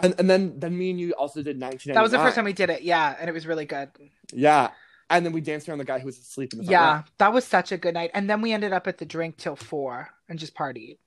[0.00, 1.94] And, and then then me and you also did 1999.
[1.94, 2.82] That was the first time we did it.
[2.82, 3.90] Yeah, and it was really good.
[4.32, 4.70] Yeah.
[5.10, 7.44] And then we danced around the guy who was asleep in the Yeah, that was
[7.44, 8.10] such a good night.
[8.12, 10.98] And then we ended up at the drink till four and just partied.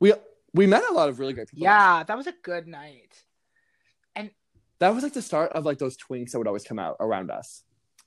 [0.00, 0.12] We
[0.52, 1.64] we met a lot of really great people.
[1.64, 3.24] Yeah, that was a good night.
[4.14, 4.30] And
[4.80, 7.30] that was like the start of like those twinks that would always come out around
[7.30, 7.62] us.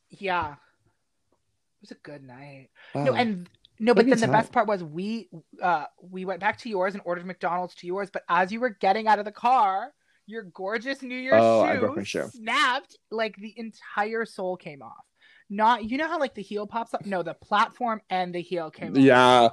[0.10, 2.70] Yeah, it was a good night.
[2.94, 3.06] Wow.
[3.06, 5.30] No, and no, but then the best part was we
[5.62, 8.10] uh we went back to yours and ordered McDonald's to yours.
[8.12, 9.94] But as you were getting out of the car,
[10.28, 12.28] your gorgeous New Year's Oh, shoe, I broke my shoe.
[12.32, 12.98] snapped.
[13.10, 15.06] Like the entire sole came off.
[15.50, 17.06] Not you know how like the heel pops up.
[17.06, 18.98] No, the platform and the heel came off.
[18.98, 19.50] Yeah.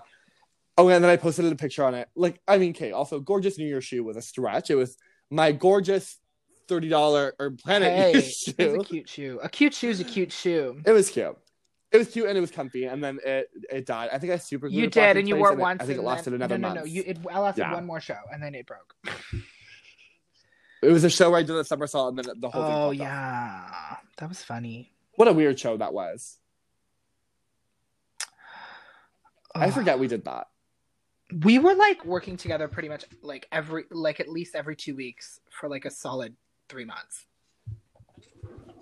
[0.76, 2.08] Oh, and then I posted a picture on it.
[2.16, 4.70] Like, I mean, Kate, also, gorgeous New Year's shoe was a stretch.
[4.70, 4.96] It was
[5.30, 6.18] my gorgeous
[6.68, 9.38] $30 or Planet Hey, Year it's a cute shoe.
[9.40, 10.80] A cute shoe is a cute shoe.
[10.84, 11.36] It was cute.
[11.92, 14.08] It was cute and it was comfy, and then it it died.
[14.12, 15.80] I think I super You did, and you wore it once.
[15.80, 16.74] I think it lasted then, another no, month.
[16.74, 16.86] no, no.
[16.86, 17.72] You, it lasted Yeah.
[17.74, 18.96] one more show, and then it broke.
[20.84, 22.72] It was a show where I did a somersault, and then the whole thing.
[22.72, 22.94] Oh popped off.
[22.96, 24.92] yeah, that was funny.
[25.16, 26.38] What a weird show that was.
[29.54, 30.48] I forget we did that.
[31.42, 35.40] We were like working together pretty much like every like at least every two weeks
[35.50, 36.34] for like a solid
[36.68, 37.26] three months.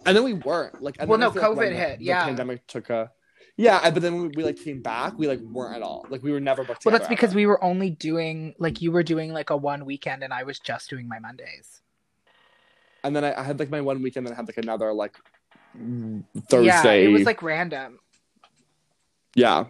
[0.04, 0.96] And then we weren't like.
[1.06, 2.24] Well, no, like COVID the- hit, The yeah.
[2.24, 3.12] pandemic took a.
[3.58, 6.06] Yeah, but then when we like came back, we like weren't at all.
[6.08, 6.86] Like we were never booked.
[6.86, 7.36] Well, that's because ever.
[7.36, 10.58] we were only doing like you were doing like a one weekend, and I was
[10.58, 11.82] just doing my Mondays.
[13.04, 15.16] And then I, I had like my one weekend, and I had like another like
[16.48, 16.66] Thursday.
[16.66, 17.98] Yeah, it was like random.
[19.34, 19.66] yeah.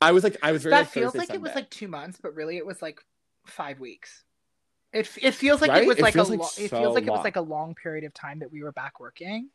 [0.00, 1.88] I was like I was very that like, feels Thursday, like it was like two
[1.88, 3.00] months, but really it was like
[3.46, 4.24] five weeks.
[4.92, 5.84] It it feels like Right?
[5.84, 7.24] it was It like a like lo- it feels like it was long.
[7.24, 9.48] like a long period of time that we were back working.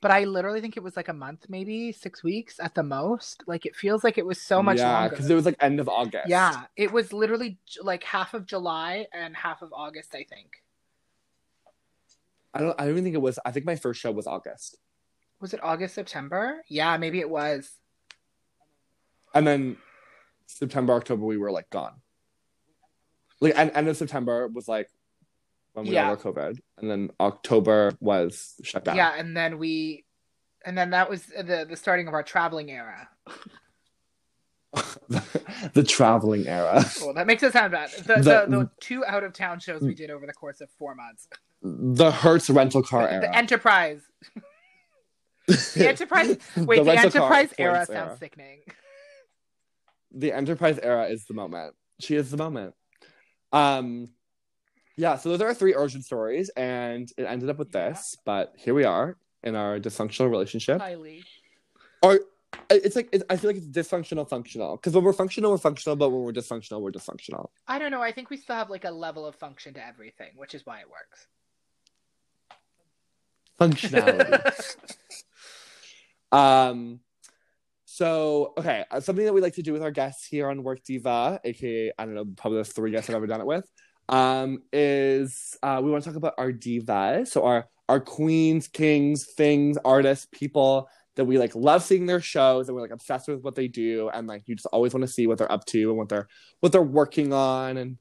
[0.00, 3.44] But I literally think it was like a month, maybe six weeks at the most.
[3.46, 5.10] Like it feels like it was so much yeah, longer.
[5.10, 6.28] because it was like end of August.
[6.28, 10.62] Yeah, it was literally j- like half of July and half of August, I think.
[12.54, 12.78] I don't.
[12.78, 13.38] I don't even think it was.
[13.44, 14.76] I think my first show was August,
[15.40, 16.62] Was it August, September?
[16.68, 17.70] Yeah, maybe it was.
[19.34, 19.76] and then
[20.46, 21.94] September, October, we were like gone.
[23.40, 24.88] Like and end of September was like
[25.72, 26.10] when we Yeah.
[26.10, 28.96] all got COVID, and then October was shut down.
[28.96, 30.04] Yeah, and then we,
[30.66, 33.08] and then that was the the starting of our traveling era.
[35.74, 36.84] the traveling era.
[37.00, 37.90] Well, that makes it sound bad.
[37.92, 40.70] The, the, The- the two out of town shows we did over the course of
[40.78, 41.28] four months.
[41.62, 43.20] The Hertz rental car The, era.
[43.30, 44.00] the Enterprise.
[45.46, 46.36] The Enterprise.
[46.56, 48.60] Wait, the, car Enterprise era sounds sickening.
[50.12, 51.74] the Enterprise era is the moment.
[52.00, 52.74] She is the moment.
[53.52, 54.08] Um,
[54.96, 55.16] yeah.
[55.16, 57.90] So those are our three origin stories, and it ended up with Yeah.
[57.90, 58.16] this.
[58.24, 60.80] But here we are in our dysfunctional relationship.
[60.80, 61.22] Kylie.
[62.02, 62.20] Or
[62.70, 64.76] it's like it's, I feel like it's dysfunctional, functional.
[64.76, 67.48] Because when we're functional, we're functional, but when we're dysfunctional, we're dysfunctional.
[67.68, 68.02] I don't know.
[68.02, 70.80] I think we still have like a level of function to everything, which is why
[70.80, 71.26] it works.
[73.70, 74.76] Functionality.
[76.32, 77.00] Um,
[77.84, 80.82] so okay, uh, something that we like to do with our guests here on Werk
[80.82, 83.70] Diva, aka I don't know, probably the three guests I've ever done it with,
[84.08, 89.26] um, is uh, we want to talk about our divas, so our our queens, kings,
[89.26, 93.42] things, artists, people that we like love seeing their shows and we're like obsessed with
[93.42, 95.90] what they do and like you just always want to see what they're up to
[95.90, 96.26] and what they're
[96.60, 97.98] what they're working on and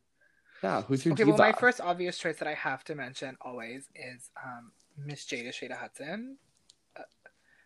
[0.64, 1.36] yeah, who's your Okay, diva?
[1.36, 4.72] well, my first obvious choice that I have to mention always is um,
[5.06, 6.38] Miss Jada Shada Hudson.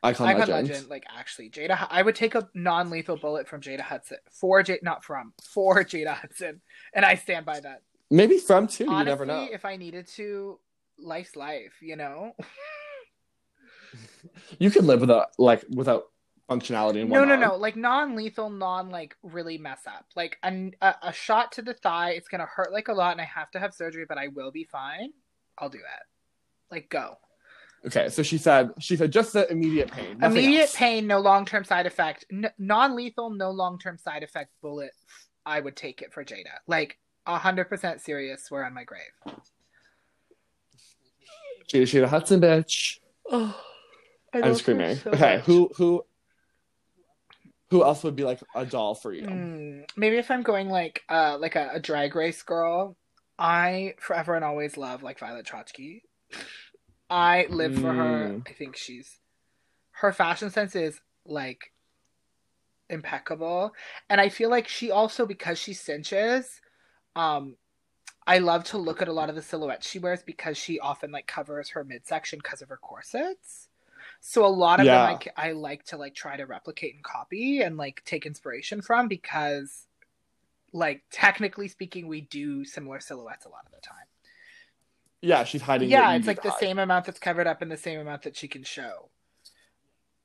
[0.03, 0.69] Icon, Icon legend.
[0.69, 0.89] legend.
[0.89, 1.87] Like actually, Jada.
[1.89, 6.13] I would take a non-lethal bullet from Jada Hudson for J, not from for Jada
[6.15, 6.61] Hudson,
[6.93, 7.81] and I stand by that.
[8.11, 8.85] Maybe from too.
[8.87, 9.47] Honestly, you never know.
[9.51, 10.59] if I needed to,
[10.99, 11.73] life's life.
[11.81, 12.35] You know.
[14.59, 16.05] You could live without like without
[16.49, 17.55] functionality in No, no, no.
[17.55, 20.05] Like non-lethal, non like really mess up.
[20.15, 23.21] Like a, a a shot to the thigh, it's gonna hurt like a lot, and
[23.21, 25.11] I have to have surgery, but I will be fine.
[25.57, 26.03] I'll do that.
[26.69, 27.17] Like go.
[27.85, 30.17] Okay, so she said she said just the immediate pain.
[30.23, 30.75] Immediate else.
[30.75, 32.25] pain, no long-term side effect.
[32.31, 34.51] N- non-lethal, no long-term side effect.
[34.61, 34.91] Bullet.
[35.45, 36.57] I would take it for Jada.
[36.67, 38.43] Like hundred percent serious.
[38.45, 39.35] Swear on my grave.
[41.67, 42.99] Jada Shada Hudson, bitch.
[43.29, 43.59] Oh,
[44.33, 44.95] I I'm screaming.
[44.95, 45.45] so okay, much.
[45.45, 46.05] who who
[47.69, 49.27] who else would be like a doll for you?
[49.27, 52.97] Hmm, maybe if I'm going like uh like a, a drag race girl,
[53.37, 56.01] I forever and always love like Violet Chachki.
[57.09, 58.35] I live for her.
[58.35, 58.47] Mm.
[58.47, 59.19] I think she's
[59.91, 61.71] her fashion sense is like
[62.89, 63.73] impeccable,
[64.09, 66.61] and I feel like she also because she cinches,
[67.15, 67.55] um.
[68.27, 71.11] I love to look at a lot of the silhouettes she wears because she often
[71.11, 73.69] like covers her midsection because of her corsets.
[74.19, 75.05] So a lot of Yeah.
[75.05, 75.05] them
[75.37, 79.07] I, I like to like try to replicate and copy and like take inspiration from
[79.07, 79.87] because
[80.73, 84.04] like technically speaking we do similar silhouettes a lot of the time.
[85.25, 85.89] Yeah, she's hiding.
[85.89, 86.59] yeah, it's like the hide.
[86.59, 89.09] same amount that's covered up and the same amount that she can show.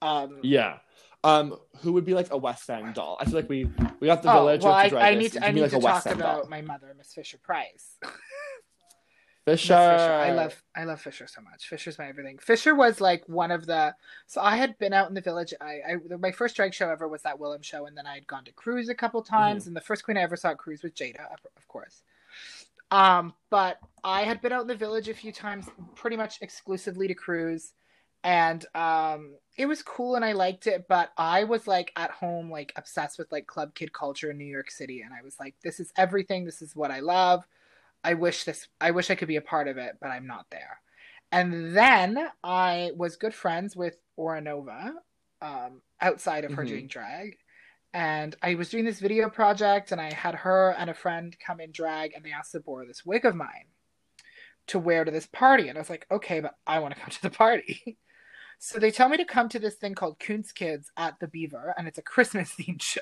[0.02, 0.78] Um Yeah.
[1.22, 3.18] Um, who would be like a West End doll?
[3.20, 4.62] I feel like we we got the oh, village.
[4.62, 6.50] well, I, I need to, I need like, to talk End about doll.
[6.50, 7.98] my mother, Miss Fisher Price.
[9.44, 9.74] Fisher.
[9.74, 9.74] Fisher.
[9.74, 11.68] I love I love Fisher so much.
[11.68, 12.38] Fisher's my everything.
[12.38, 13.94] Fisher was like one of the
[14.26, 15.52] so I had been out in the village.
[15.60, 18.26] I, I my first drag show ever was that Willam show, and then I had
[18.26, 19.66] gone to Crews a couple times.
[19.66, 22.02] And the first queen I ever saw at Crews was Jada, of course.
[22.90, 27.08] Um, but I had been out in the village a few times, pretty much exclusively
[27.08, 27.74] to Crews,
[28.24, 30.86] and um, it was cool and I liked it.
[30.88, 34.44] But I was like at home, like obsessed with like club kid culture in New
[34.46, 36.44] York City, and I was like, this is everything.
[36.44, 37.46] This is what I love.
[38.04, 40.46] I wish this I wish I could be a part of it, but I'm not
[40.50, 40.80] there.
[41.32, 44.92] And then I was good friends with Oranova,
[45.42, 46.68] um, outside of her Mhm.
[46.68, 47.36] doing drag.
[47.92, 51.60] And I was doing this video project and I had her and a friend come
[51.60, 53.66] in drag and they asked to borrow this wig of mine
[54.68, 55.68] to wear to this party.
[55.68, 57.98] And I was like, okay, but I want to come to the party.
[58.62, 61.74] So they tell me to come to this thing called Coons Kids at the Beaver,
[61.78, 63.00] and it's a Christmas themed show.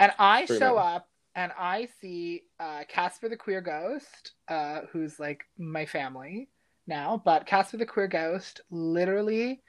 [0.00, 0.84] And I Pretty show much.
[0.86, 6.48] up and I see uh, Casper the Queer Ghost, uh, who's like my family
[6.86, 9.62] now, but Casper the Queer Ghost literally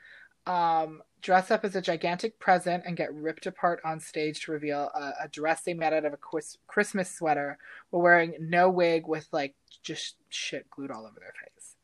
[0.47, 4.91] um, dress up as a gigantic present and get ripped apart on stage to reveal
[4.93, 7.57] a, a dress they made out of a quis- Christmas sweater
[7.89, 11.75] while wearing no wig with like just shit glued all over their face.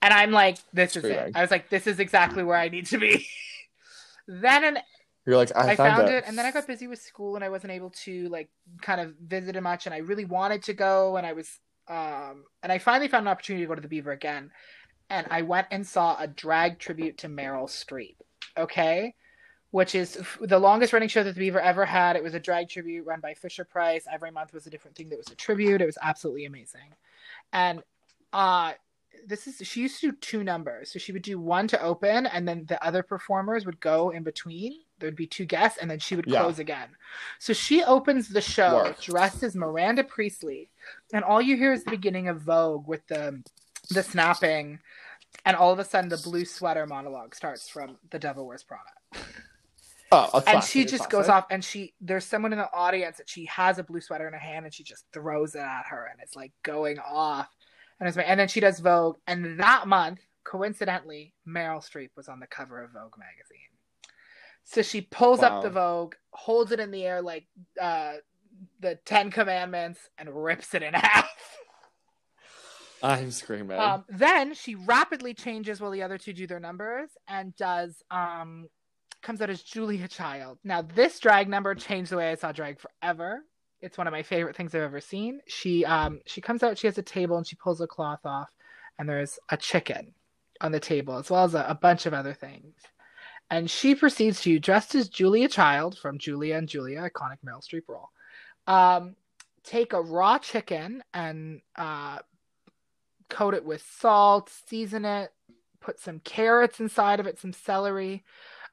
[0.00, 1.32] And I'm like, this is it.
[1.34, 3.26] I was like, this is exactly where I need to be.
[4.26, 4.78] then an
[5.26, 6.24] You're like I, I found it.
[6.26, 8.48] and then I got busy with school and I wasn't able to like
[8.80, 12.44] kind of visit it much and I really wanted to go and I was um
[12.62, 14.50] and I finally found an opportunity to go to the Beaver again
[15.10, 18.16] and I went and saw a drag tribute to Meryl Streep.
[18.56, 19.14] Okay?
[19.70, 22.16] Which is f- the longest running show that the Beaver ever had.
[22.16, 24.06] It was a drag tribute run by Fisher Price.
[24.10, 25.80] Every month was a different thing that was a tribute.
[25.82, 26.94] It was absolutely amazing.
[27.52, 27.82] And
[28.32, 28.72] uh
[29.26, 30.92] this is she used to do two numbers.
[30.92, 34.22] So she would do one to open and then the other performers would go in
[34.22, 34.80] between.
[34.98, 36.42] There'd be two guests and then she would Yeah.
[36.42, 36.90] close again.
[37.38, 39.00] So she opens the show Work.
[39.00, 40.70] dressed as Miranda Priestly
[41.12, 43.42] and all you hear is the beginning of Vogue with the
[43.90, 44.78] the snapping
[45.44, 48.90] and all of a sudden the blue sweater monologue starts from The Devil Wears Prada
[50.12, 51.10] oh, and she just classic.
[51.10, 54.26] goes off and she there's someone in the audience that she has a blue sweater
[54.26, 57.48] in her hand and she just throws it at her and it's like going off
[58.00, 62.40] and it's and then she does vogue and that month coincidentally meryl streep was on
[62.40, 63.58] the cover of vogue magazine
[64.64, 65.58] So she pulls Wow.
[65.58, 67.46] up the Vogue, holds it in the air like
[67.80, 68.14] uh,
[68.80, 71.30] the Ten Commandments, and rips it in half.
[73.02, 73.78] I'm screaming.
[73.78, 78.68] Um, then she rapidly changes while the other two do their numbers and does um
[79.22, 80.58] comes out as Julia Child.
[80.64, 83.40] Now this drag number changed the way I saw drag forever.
[83.80, 85.40] It's one of my favorite things I've ever seen.
[85.46, 88.50] She um she comes out, she has a table and she pulls a cloth off
[88.98, 90.14] and there's a chicken
[90.60, 92.74] on the table as well as a, a bunch of other things.
[93.50, 97.82] And she proceeds to, dressed as Julia Child from Julia and Julia, iconic Meryl Streep
[97.86, 98.08] role,
[98.66, 99.14] um,
[99.62, 102.18] take a raw chicken and uh,
[103.28, 105.32] coat it with salt, season it,
[105.80, 108.24] put some carrots inside of it, some celery,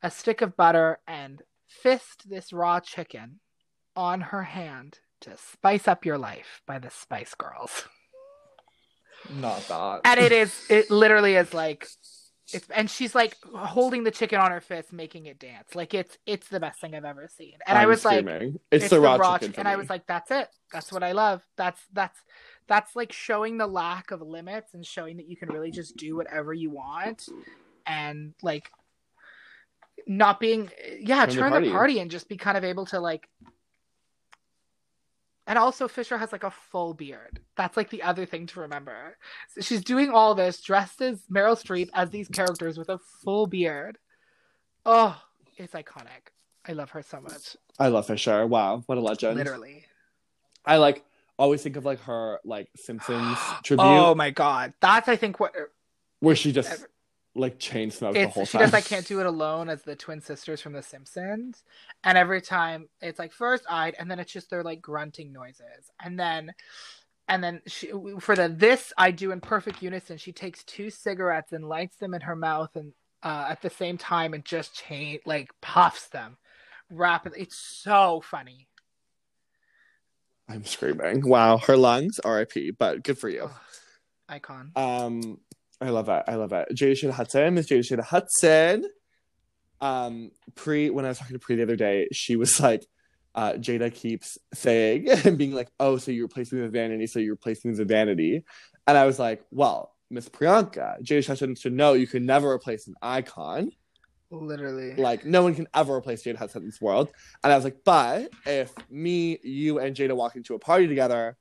[0.01, 3.39] a stick of butter, and fist this raw chicken
[3.95, 7.87] on her hand to spice up your life by the Spice Girls.
[9.29, 10.01] Not that.
[10.05, 11.87] And it is, it literally is like,
[12.51, 15.75] it's, and she's like holding the chicken on her fist, making it dance.
[15.75, 17.53] Like it's, it's the best thing I've ever seen.
[17.65, 18.59] And I I'm was like, screaming.
[18.71, 19.51] it's, the raw, chicken.
[19.51, 20.49] chi- for and I was like, that's it.
[20.71, 21.41] That's what I love.
[21.55, 22.19] That's that's
[22.67, 26.15] that's like showing the lack of limits and showing that you can really just do
[26.15, 27.27] whatever you want,
[27.85, 28.69] and like
[30.07, 30.69] not being
[30.99, 31.71] yeah, Turn the turn the party.
[31.71, 33.27] party and just be kind of able to like.
[35.45, 37.39] And also, Fisher has like a full beard.
[37.57, 39.17] That's like the other thing to remember.
[39.49, 43.47] So she's doing all this dressed as Meryl Streep as these characters with a full
[43.47, 43.97] beard.
[44.85, 45.21] Oh,
[45.57, 46.31] it's iconic.
[46.65, 47.57] I love her so much.
[47.77, 48.47] I love Fisher.
[48.47, 49.37] Wow, what a legend.
[49.37, 49.85] Literally.
[50.65, 51.03] I like
[51.37, 55.53] always think of like her like Simpsons tribute Oh my god, that's I think what
[56.19, 56.85] where she just
[57.35, 58.59] like chain the whole She time.
[58.61, 58.73] She does.
[58.73, 61.63] I can't do it alone as the twin sisters from The Simpsons,
[62.03, 65.91] and every time it's like first eyed, and then it's just they're like grunting noises,
[66.03, 66.53] and then.
[67.29, 71.53] And then she, for the this I do in perfect unison, she takes two cigarettes
[71.53, 72.91] and lights them in her mouth and
[73.23, 76.35] uh, at the same time and just chain like puffs them
[76.89, 77.39] rapidly.
[77.39, 78.67] It's so funny.
[80.49, 81.27] I'm screaming.
[81.27, 82.71] Wow, her lungs, R.I.P.
[82.71, 83.49] But good for you.
[84.27, 84.71] Icon.
[84.75, 85.39] Um,
[85.81, 86.23] I love it.
[86.27, 86.69] I love it.
[86.73, 88.85] Jada Shada Hudson, Miss Jada Shada Hudson.
[89.81, 92.85] Um, Pre, when I was talking to Pre the other day, she was like,
[93.35, 97.33] uh, Jada keeps saying and being like, "Oh, so you're replacing the vanity, so you're
[97.33, 98.43] replacing the vanity,"
[98.87, 102.87] and I was like, "Well, Miss Priyanka, Jada Hudson should know you can never replace
[102.87, 103.71] an icon.
[104.29, 104.95] Literally.
[104.95, 107.11] Like, no one can ever replace Jada Hudson in this world."
[107.43, 111.37] And I was like, "But if me, you, and Jada walk into a party together,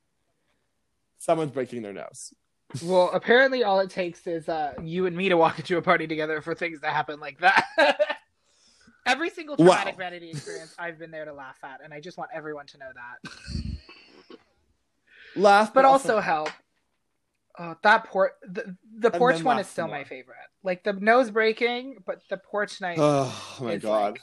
[1.19, 2.33] someone's breaking their nose."
[2.81, 6.07] Well, apparently, all it takes is uh, you and me to walk into a party
[6.07, 7.65] together for things to happen like that.
[9.05, 9.91] Every single Wow.
[9.97, 12.89] vanity experience, I've been there to laugh at, and I just want everyone to know
[12.95, 13.31] that.
[15.35, 16.49] Laugh, But also help.
[17.59, 19.97] Oh, that porch, the, the porch one is still more.
[19.97, 20.37] my favorite.
[20.63, 24.13] Like the nose breaking, but the porch night, Oh my god.
[24.13, 24.21] like-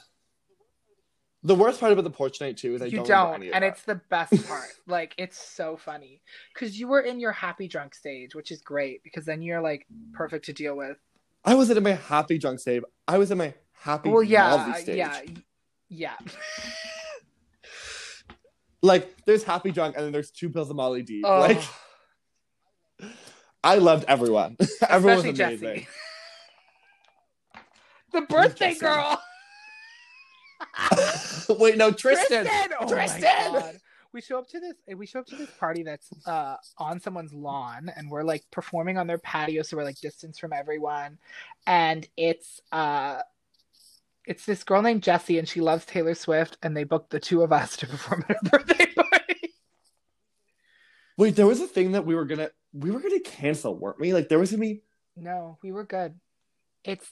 [1.42, 3.48] the worst part about the porch night too is I you don't, don't, remember any
[3.48, 3.68] of and that.
[3.68, 4.68] it's the best part.
[4.86, 6.22] like it's so funny
[6.52, 9.86] because you were in your happy drunk stage, which is great because then you're like
[10.12, 10.98] perfect to deal with.
[11.44, 12.82] I wasn't in my happy drunk stage.
[13.08, 14.96] I was in my happy well, yeah, stage.
[14.96, 15.20] yeah,
[15.88, 16.16] yeah.
[18.82, 21.22] Like there's happy drunk and then there's two pills of Molly D.
[21.24, 21.40] Oh.
[21.40, 21.62] Like
[23.62, 24.56] I loved everyone.
[24.88, 25.86] everyone was amazing.
[28.12, 29.22] The birthday girl.
[31.48, 32.46] Wait, no, Tristan.
[32.80, 33.80] Oh Tristan!
[34.12, 34.74] We show up to this.
[34.96, 38.98] We show up to this party that's uh, on someone's lawn, and we're like performing
[38.98, 41.18] on their patio, so we're like distance from everyone.
[41.66, 43.20] And it's uh,
[44.26, 47.42] it's this girl named Jessie, and she loves Taylor Swift, and they booked the two
[47.42, 49.54] of us to perform at her birthday party.
[51.16, 54.12] Wait, there was a thing that we were gonna we were gonna cancel, weren't we?
[54.12, 54.82] Like there was gonna be
[55.16, 56.18] No, we were good.
[56.84, 57.08] It's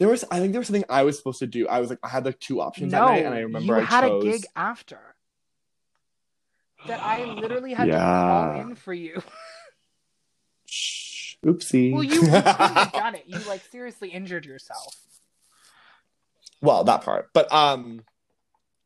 [0.00, 1.68] there was I think there was something I was supposed to do.
[1.68, 2.98] I was like I had like two options no.
[3.00, 4.98] that night and I remember you I had chose a gig after
[6.86, 7.00] that.
[7.02, 8.28] I literally had to Yeah.
[8.28, 9.22] call in for you.
[11.46, 11.92] Oopsie.
[11.92, 12.30] Well, you, you
[12.92, 13.24] done it.
[13.26, 14.96] You like seriously injured yourself.
[16.62, 17.28] well, that part.
[17.34, 18.02] But um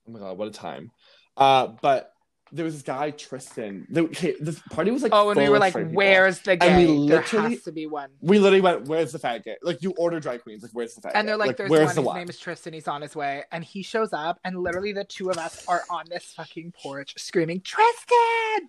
[0.09, 0.91] oh my god, what a time.
[1.37, 2.13] Uh but
[2.55, 3.87] there was this guy, Tristan.
[3.91, 5.91] The, okay, this party was like Oh, and we were like, people.
[5.93, 6.69] "Where's the gay?
[6.69, 9.57] And we there literally- has to be one." we literally went, Where's the fat gay?
[9.63, 11.95] Like you order drag queens, like where's the fat And they're like, "There's where's one.
[11.97, 12.17] the His one?
[12.19, 12.73] name is Tristan.
[12.73, 15.83] He's on his way." And he shows up, and literally the two of us are
[15.91, 18.69] on this fucking porch screaming, "Tristan!"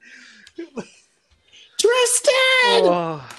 [1.77, 2.31] Tristan!
[2.83, 3.29] Oh,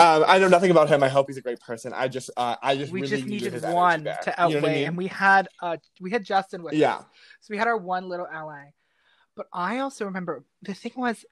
[0.00, 1.02] Um, I know nothing about him.
[1.04, 1.92] I hope he's a great person.
[1.94, 4.18] I just uh, I just we really just needed needed one there.
[4.24, 4.86] to You know I mean?
[4.88, 6.96] and we had uh we had Justin with Yeah.
[6.96, 7.04] us,
[7.40, 8.70] so we had our one little ally.
[9.36, 11.24] But I also remember the thing was.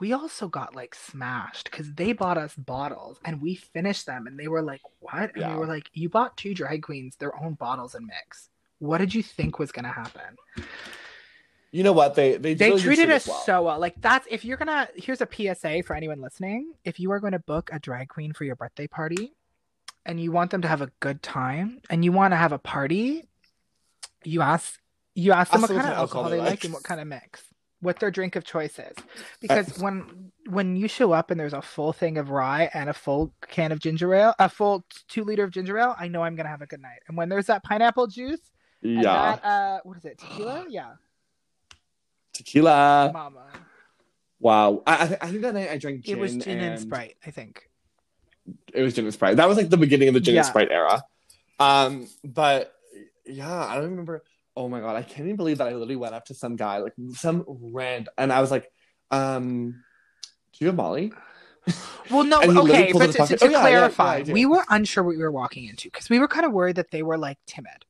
[0.00, 4.38] We also got like smashed because they bought us bottles and we finished them and
[4.38, 5.32] they were like, What?
[5.34, 5.52] And Yeah.
[5.52, 8.48] we were like, You bought two drag queens their own bottles and mix.
[8.78, 10.38] what did you think was gonna happen?
[11.72, 12.14] You know what?
[12.14, 13.36] They they, They treated us well.
[13.44, 13.78] so well.
[13.78, 16.72] Like that's if you're gonna here's a PSA for anyone listening.
[16.84, 19.34] If you are going to book a drag queen for your birthday party
[20.06, 22.58] and you want them to have a good time and you want to have a
[22.58, 23.28] party,
[24.24, 24.80] you ask
[25.14, 27.42] you ask them what kind of alcohol alcohol they like and what kind of mix.
[27.80, 28.94] What their drink of choice is.
[29.40, 32.92] Because when when you show up and there's a full thing of rye and a
[32.94, 36.36] full can of ginger ale, a full two liter of ginger ale, I know I'm
[36.36, 37.00] gonna have a good night.
[37.08, 38.40] And when there's that pineapple juice
[38.82, 40.64] Yeah, that uh what is it, tequila?
[40.68, 40.92] Yeah.
[42.32, 43.10] tequila.
[43.12, 43.46] Mama.
[44.40, 46.16] Wow, I I, th- I think that night I drank gin.
[46.18, 47.68] It was gin and, and Sprite, I think.
[48.72, 49.36] It was gin and sprite.
[49.36, 50.40] That was like the beginning of the gin Yeah.
[50.40, 51.02] and sprite era.
[51.60, 52.72] Um, but
[53.24, 54.24] yeah, I don't remember.
[54.56, 56.78] Oh my god, I can't even believe that I literally went up to some guy,
[56.78, 58.70] like some rand, and I was like,
[59.10, 59.82] um,
[60.52, 61.12] "Do you have Molly?"
[62.10, 64.22] Well, no, And he literally okay, but his to, to Oh, yeah, yeah, yeah, clarify,
[64.26, 66.90] we were unsure what we were walking into because we were kind of worried that
[66.90, 67.86] they were like timid.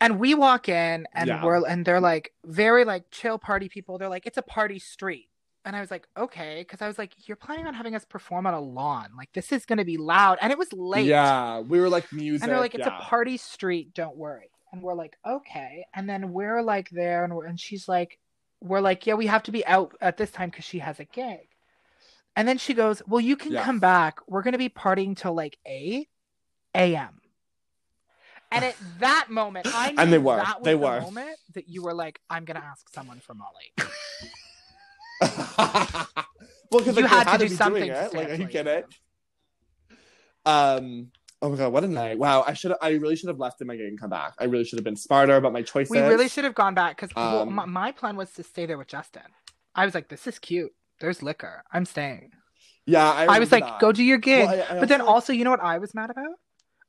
[0.00, 3.96] And we walk in and we're and they're like very like chill party people.
[3.96, 5.30] They're like, it's a party street.
[5.64, 8.46] And I was like, okay, because I was like, you're planning on having us perform
[8.46, 9.10] on a lawn.
[9.16, 10.38] Like this is gonna be loud.
[10.42, 11.06] And it was late.
[11.06, 12.42] Yeah, we were like music.
[12.42, 14.50] And they're like, it's a party street, don't worry.
[14.74, 15.86] And we're like, okay.
[15.94, 18.18] And then we're like there, and, we're, and she's like,
[18.60, 21.04] we're like, yeah, we have to be out at this time because she has a
[21.04, 21.46] gig.
[22.34, 23.62] And then she goes, well, you can Yeah.
[23.62, 24.18] come back.
[24.26, 26.08] We're going to be partying till like 8
[26.74, 27.20] a.m.
[28.50, 30.38] And at that moment, I knew And they were.
[30.38, 31.00] that was They the were.
[31.02, 33.72] moment that you were like, I'm going to ask someone for Molly.
[35.20, 38.12] well, because You like, had they to do something doing it.
[38.12, 38.66] Like, stand you get
[40.44, 41.12] Um.
[41.44, 42.18] Oh my god, what a night!
[42.18, 42.72] Wow, I should.
[42.80, 44.32] I really should have left in my gig and come back.
[44.38, 45.90] I really should have been smarter about my choices.
[45.90, 48.64] we really should have gone back because well, Um, my, my plan was to stay
[48.64, 49.28] there with Justin.
[49.74, 50.72] I was like, this is cute.
[51.00, 51.62] There's liquor.
[51.70, 52.30] I'm staying.
[52.86, 54.46] Yeah, I, I was like, remember go do your gig.
[54.46, 56.34] Well, I- I but then also, like- also, you know what I was mad about?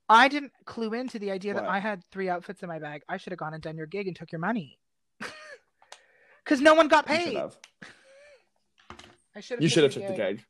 [0.08, 3.02] I didn't clue into the idea that I had three outfits in my bag.
[3.10, 4.80] I should have gone and done your gig and took your money.
[6.46, 7.36] Because no one got paid.
[9.36, 9.64] I should have.
[9.64, 10.44] You should have took the gig.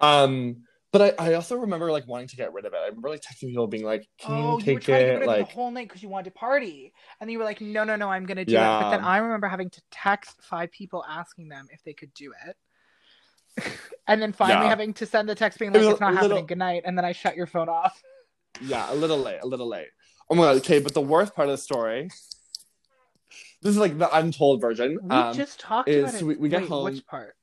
[0.00, 2.78] Um, but I, I also remember like wanting to get rid of it.
[2.78, 5.12] I remember like texting people being like, "Can Oh, you you were take trying to
[5.12, 7.44] get it?" Like, the whole night because you wanted to party, and then you were
[7.44, 10.36] like, "No, no, no, I'm gonna do it." But then I remember having to text
[10.42, 12.56] five people asking them if they could do it,
[14.08, 14.70] and then finally Yeah.
[14.70, 16.46] having to send the text being like, "It's not a happening.
[16.46, 18.02] Good night," and then I shut your phone off.
[18.60, 19.88] yeah, a little late, a little late.
[20.28, 20.56] Oh my god.
[20.58, 22.08] Okay, but the worst part of the story.
[23.62, 24.98] This is like the untold version.
[25.02, 26.24] We Um, just talked is about it.
[26.24, 27.36] we- we get Wait, home- Which part?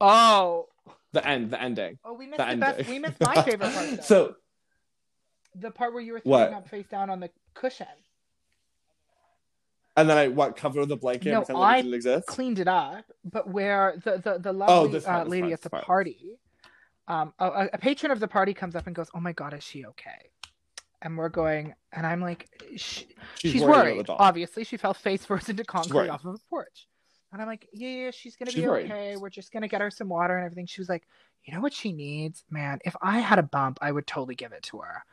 [0.00, 0.68] Oh,
[1.14, 1.98] the end, the ending.
[2.04, 2.88] oh, we missed The the, best.
[2.88, 3.90] We missed my favorite part.
[3.90, 4.02] Though.
[4.02, 4.34] so
[5.54, 7.86] the part where you were throwing up face down on the cushion,
[9.96, 12.26] and then I what cover the blanket No, I it didn't exist.
[12.26, 14.52] cleaned it up, but where the the, the Oh,
[14.82, 15.84] lovely this part, uh, lady part, at the part.
[15.84, 16.38] party,
[17.08, 19.62] um, a, a patron of the party comes up and goes, "Oh my god, is
[19.62, 20.30] she okay?"
[21.02, 23.06] And we're going, and I'm like, "She-
[23.36, 24.06] "She's, worried worried.
[24.08, 26.88] Obviously, she fell face first into concrete off of a porch."
[27.34, 28.92] And I'm like, "Yeah, yeah, she's gonna She's be worried.
[28.92, 29.16] okay.
[29.16, 31.02] We're just gonna get her some water and everything." She was like,
[31.44, 32.78] "You know what she needs, man?
[32.84, 35.04] If I had a bump, I would totally give it to her."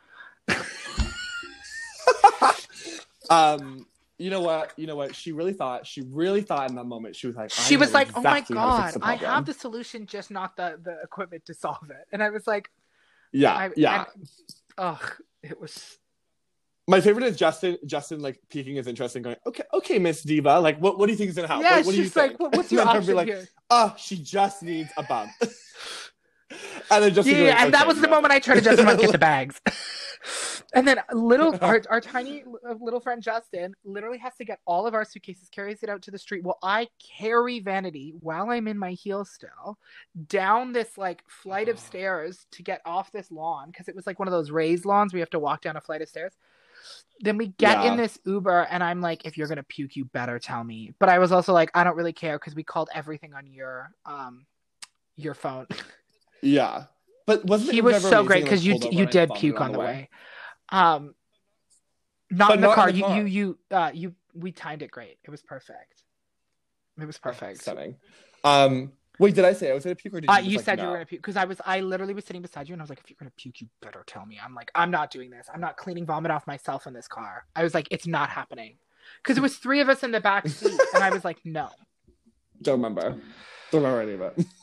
[3.30, 3.86] um,
[4.18, 4.72] you know what?
[4.76, 5.16] You know what?
[5.16, 5.84] She really thought.
[5.84, 7.16] She really thought in that moment.
[7.16, 9.46] She was like, I she was like, "Oh my exactly to fix god, I have
[9.46, 12.70] the solution, just not the the equipment to solve it." And I was like,
[13.32, 14.04] Yeah, I, yeah.
[14.14, 14.28] and-
[14.78, 15.12] ugh,
[15.42, 15.98] it was
[16.88, 17.78] My favorite is Justin.
[17.86, 20.58] Justin like peeking his interest and going, "Okay, okay, Miss Diva.
[20.58, 21.62] Like, what, what do you think is gonna happen?
[21.62, 21.76] yeah.
[21.76, 23.94] what, what do you she's like, think?" what, "What's your option be like, here?" "Oh,
[23.96, 25.30] she just needs a bump."
[26.90, 28.86] and then Justin, Yeah, like, and that "Okay, was the moment I turned to Justin
[28.86, 29.60] like, "Get the bags."
[30.74, 34.86] and then little our, our tiny uh, little friend Justin literally has to get all
[34.86, 36.42] of our suitcases, carries it out to the street.
[36.42, 39.78] While I carry Vanity while I'm in my heels still
[40.28, 44.18] down this like flight of stairs to get off this lawn because it was like
[44.18, 46.32] one of those raised lawns where you have to walk down a flight of stairs.
[47.20, 47.92] Then we get Yeah.
[47.92, 50.92] in this Uber, and I'm like, if you're gonna puke, you better tell me.
[50.98, 53.92] But I was also like, I don't really care because we called everything on your
[54.04, 54.46] um
[55.16, 55.66] your phone.
[56.40, 56.84] Yeah,
[57.26, 57.74] but wasn't it?
[57.74, 60.08] he was so great like, because you you did puke on the way.
[60.70, 61.14] Um,
[62.30, 62.88] not But in the not in car.
[62.90, 63.16] the You car.
[63.16, 65.18] you you uh you we timed it great.
[65.22, 66.02] It was perfect.
[67.00, 67.62] It was perfect.
[67.62, 67.96] Stunning.
[68.44, 70.34] Um, wait, did I say I was gonna puke or did you?
[70.34, 70.90] Uh, you like, said you no?
[70.90, 72.90] were gonna puke because I was I literally was sitting beside you and I was
[72.90, 74.38] like, if you're gonna puke, you better tell me.
[74.42, 75.48] I'm like, I'm not doing this.
[75.52, 77.44] I'm not cleaning vomit off myself in this car.
[77.54, 78.76] I was like, it's not happening
[79.22, 81.68] because it was three of us in the back seat and I was like, no.
[82.60, 83.20] Don't remember.
[83.70, 84.46] Don't remember any of it.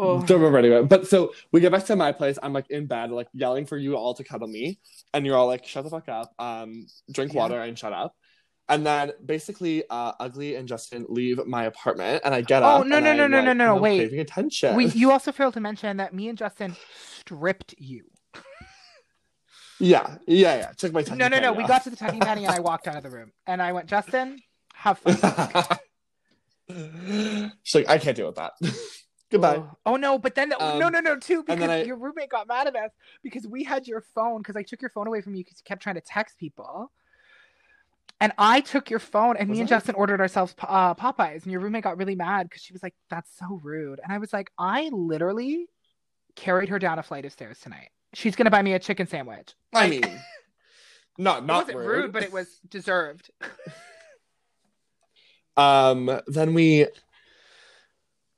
[0.00, 0.22] Oh.
[0.22, 0.88] Don't remember any of it.
[0.88, 2.38] But so we get back to my place.
[2.40, 4.78] I'm like in bed, like yelling for you all to cuddle me,
[5.12, 7.40] and you're all like, "Shut the fuck up, um, drink Yeah.
[7.40, 8.14] water, and shut up."
[8.68, 12.80] And then basically, uh, Ugly and Justin leave my apartment, and I get up.
[12.80, 13.98] Oh, no, no, no, no, like, no, no, I'm wait.
[13.98, 14.74] craving attention.
[14.74, 16.76] We, you also failed to mention that me and Justin
[17.20, 18.04] stripped you.
[19.80, 20.72] Yeah, yeah, yeah.
[20.76, 21.18] Took my time.
[21.18, 21.52] No, no, no.
[21.52, 23.32] We got to the tucking penny and I walked out of the room.
[23.46, 24.42] And I went, Justin,
[24.74, 25.14] have fun.
[27.62, 28.52] She's like, I can't deal with that.
[29.30, 29.56] Goodbye.
[29.56, 32.48] Oh, oh, no, but then Um, no, no, no, too because I- your roommate got
[32.48, 32.90] mad at us
[33.22, 35.64] because we had your phone because I took your phone away from you because you
[35.64, 36.90] kept trying to text people.
[38.20, 39.76] And I took your phone, and Was me and I?
[39.76, 42.94] Justin ordered ourselves uh, Popeyes, and your roommate got really mad because she was like,
[43.10, 45.66] "That's so rude." And I was like, "I literally
[46.34, 47.90] carried her down a flight of stairs tonight.
[48.14, 49.54] She's gonna buy me a chicken sandwich.
[49.72, 50.02] I mean,
[51.18, 51.86] not it not wasn't rude.
[51.88, 53.30] rude, but it was deserved."
[55.56, 56.86] Um, then we.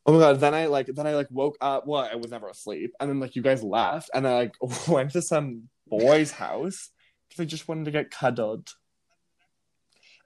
[0.07, 0.41] Oh my god!
[0.41, 1.87] Then I like then I like woke up.
[1.87, 4.55] Well, I was never asleep, and then like you guys left, and I like
[4.89, 6.89] went to some boy's house
[7.28, 8.70] because I just wanted to get cuddled.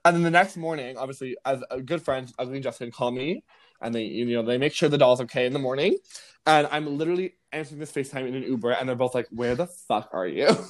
[0.05, 3.43] And then the next morning, obviously, as a good friend, Ugly and Justin call me,
[3.81, 5.97] and they you know they make sure the doll's okay in the morning,
[6.45, 9.65] and I'm literally answering this FaceTime in an Uber, and they're both like, "Where the
[9.65, 10.47] fuck are you?"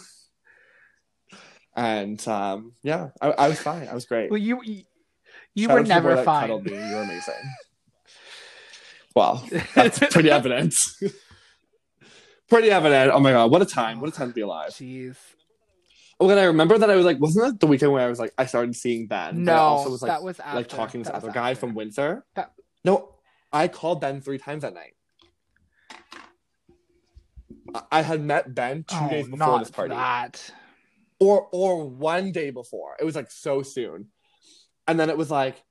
[1.76, 3.90] And um, yeah, I, I was fine.
[3.90, 4.32] I was great.
[4.32, 4.84] well, you you,
[5.54, 6.64] you were never that fine.
[6.64, 6.72] me.
[6.72, 7.34] You're amazing.
[9.14, 10.74] Well, that's pretty evident.
[12.50, 13.12] pretty evident.
[13.14, 14.00] Oh my god, what a time!
[14.00, 14.70] What a time to be alive.
[14.70, 15.18] Jeez.
[16.20, 18.20] Oh, and I remember that I was like, wasn't that the weekend where I was
[18.20, 19.44] like, I started seeing Ben?
[19.44, 20.56] but I No, also was like, that was after.
[20.56, 21.60] like talking to That this other guy after.
[21.62, 22.26] from Windsor.
[22.36, 22.54] That-
[22.86, 23.16] No,
[23.52, 24.94] I called Ben three times that night.
[27.92, 30.50] I- had met Ben two Oh, days before this party, That.
[31.20, 32.96] or or one day before.
[33.00, 34.08] It was like so soon,
[34.88, 35.62] and then it was like.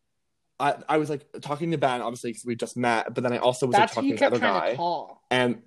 [0.61, 3.39] I, I was like talking to Ben, obviously, because we just met, but then I
[3.39, 4.77] also was like That's who talking to the other guy.
[4.77, 5.07] to.
[5.29, 5.63] And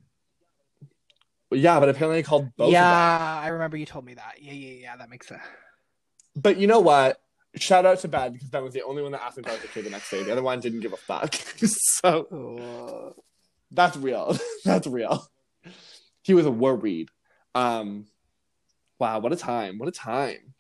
[1.52, 3.43] yeah, but apparently I called both yeah, of them.
[3.45, 4.36] I remember you told me that.
[4.41, 4.95] Yeah, yeah, yeah.
[4.98, 5.41] That makes sense.
[6.36, 7.22] But you know what?
[7.56, 9.64] Shout out to Ben because Ben was the only one that asked me I was
[9.66, 10.24] okay the next day.
[10.24, 11.34] The other one didn't give a fuck.
[11.66, 13.16] so
[13.72, 14.38] that's real.
[14.66, 15.28] that's real.
[16.22, 17.10] He was worried.
[17.56, 18.08] Um,
[19.00, 19.78] wow, what a time!
[19.80, 20.54] What a time!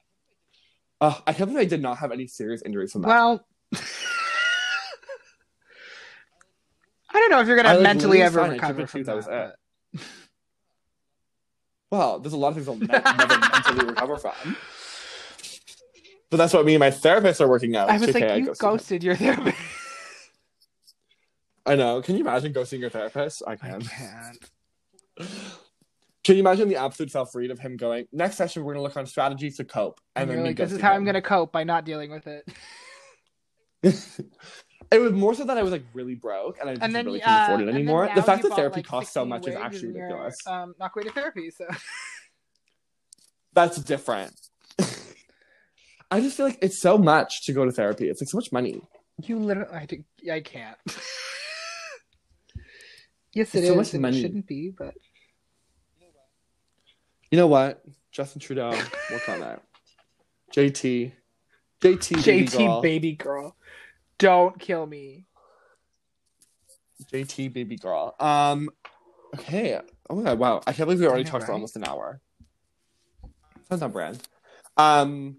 [0.99, 3.09] Uh, I can't believe I did not have any serious injuries from that.
[3.09, 3.79] Well, I
[7.13, 8.53] don't know if you're gonna I, mentally ever signed.
[8.53, 9.55] I took recover from that that.
[11.91, 14.57] Well, there's a lot of things I'll ne- never mentally recover from.
[16.29, 17.89] But that's what me and my therapist are working out.
[17.89, 19.57] I was JK, like, you ghosted ghosted your therapist.
[21.65, 22.01] I know.
[22.01, 23.43] Can you imagine ghosting your therapist?
[23.47, 23.81] I I can.
[23.81, 24.49] can't.
[26.23, 28.87] Can you imagine the absolute self read of him going, next session, we're going to
[28.87, 30.01] look on strategies to cope.
[30.15, 32.45] And And then like, this is how I'm gonna cope by not dealing with it.
[34.89, 37.21] It was more so that I was like really broke and I And then really
[37.21, 38.09] uh, couldn't afford it anymore.
[38.15, 40.37] The fact that bought, therapy like, costs so much is actually and you're, ridiculous.
[40.47, 41.65] Um, not going to therapy, so
[43.53, 44.33] That's different.
[46.11, 48.07] I just feel like it's so much to go to therapy.
[48.09, 48.81] It's like so much money.
[49.23, 50.77] you literally, I, think- I can't.
[53.33, 53.67] yes, it It's is.
[53.69, 54.17] so much and money.
[54.19, 54.93] It shouldn't be, but
[57.31, 57.83] You know what?
[58.11, 58.69] Justin Trudeau,
[59.11, 59.61] work on that.
[60.55, 61.11] JT.
[61.81, 62.81] JT, baby JT girl.
[62.81, 63.55] baby girl,
[64.19, 65.25] don't kill me.
[67.11, 68.15] JT baby girl.
[68.19, 68.69] Um
[69.35, 69.79] okay.
[70.09, 70.61] Oh my god, wow.
[70.65, 72.19] I can't believe we already talked for almost an hour.
[73.69, 74.21] Sounds on brand.
[74.77, 75.37] Um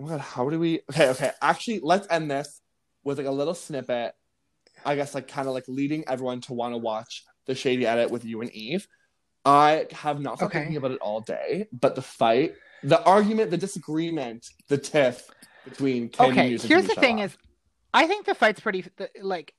[0.00, 1.30] oh my god, how do we okay, okay.
[1.42, 2.60] Actually, let's end this
[3.04, 4.14] with like a little snippet.
[4.84, 8.10] I guess like kind of like leading everyone to want to watch the shady edit
[8.10, 8.86] with you and Eve.
[9.44, 10.60] I have not stopped Okay.
[10.60, 15.26] thinking about it all day, but the fight, the argument, the disagreement, the tiff
[15.64, 17.36] between Kandy okay, here's the thing: is
[17.92, 18.84] I think the fight's pretty
[19.22, 19.54] like.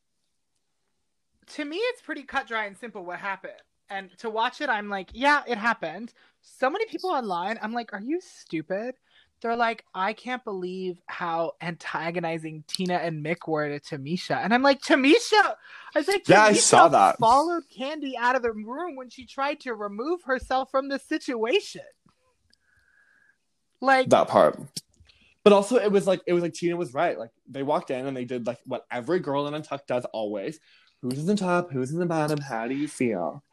[1.55, 3.53] To me, it's pretty cut dry and simple what happened.
[3.89, 6.13] And to watch it, I'm like, yeah, it happened.
[6.41, 8.95] So many people online, I'm like, are you stupid?
[9.41, 14.43] They're like, I can't believe how antagonizing Tina and Mick were to Tamisha.
[14.43, 15.55] And I'm like, Tamisha!
[15.95, 17.17] I was like, Yeah, I saw that.
[17.19, 21.81] Followed Kandy out of the room when she tried to remove herself from the situation.
[23.81, 24.59] Like, that part.
[25.43, 27.17] But also, it was like it was like Tina was right.
[27.17, 30.59] Like they walked in and they did like what every girl in Untucked does always:
[31.01, 33.43] who's in the top, who's in the bottom, how do you feel?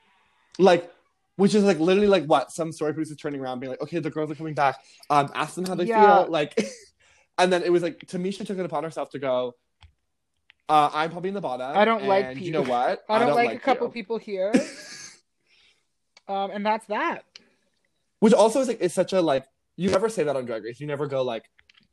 [0.58, 0.90] Like,
[1.36, 4.10] which is like literally like what some story producer turning around, being like, okay, the
[4.10, 4.76] girls are coming back.
[5.10, 6.24] Um, ask them how they Yeah.
[6.24, 6.30] feel.
[6.30, 6.58] Like,
[7.38, 9.54] and then it was like Tamisha took it upon herself to go.
[10.68, 11.76] Uh, I'm probably in the bottom.
[11.76, 12.64] I don't like and You people.
[12.64, 13.04] know what?
[13.08, 13.92] I don't, like, a couple you.
[13.92, 14.52] people here.
[16.28, 17.24] um, and that's that.
[18.18, 20.80] Which also is like it's such a like you never say that on Drag Race.
[20.80, 21.44] You never go like,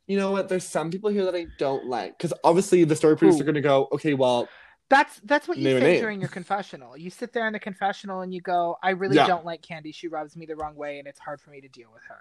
[0.06, 0.48] you know what?
[0.48, 3.54] There's some people here that I don't like because obviously the story producers are going
[3.54, 4.48] to go, okay, well,
[4.90, 6.96] That's that's what you Name say during your confessional.
[6.96, 9.26] You sit there in the confessional and you go, "I really Yeah.
[9.26, 9.94] don't like Kandy.
[9.94, 12.20] She rubs me the wrong way, and it's hard for me to deal with her."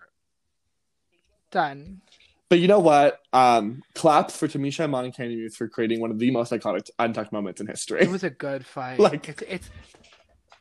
[1.51, 2.01] Done.
[2.49, 3.19] but you know what?
[3.33, 6.89] Um, claps for Tamisha Iman and Kandy Muse for creating one of the most iconic
[6.99, 8.01] untucked moments in history.
[8.01, 8.99] It was a good fight.
[9.07, 9.69] Like- it's, it's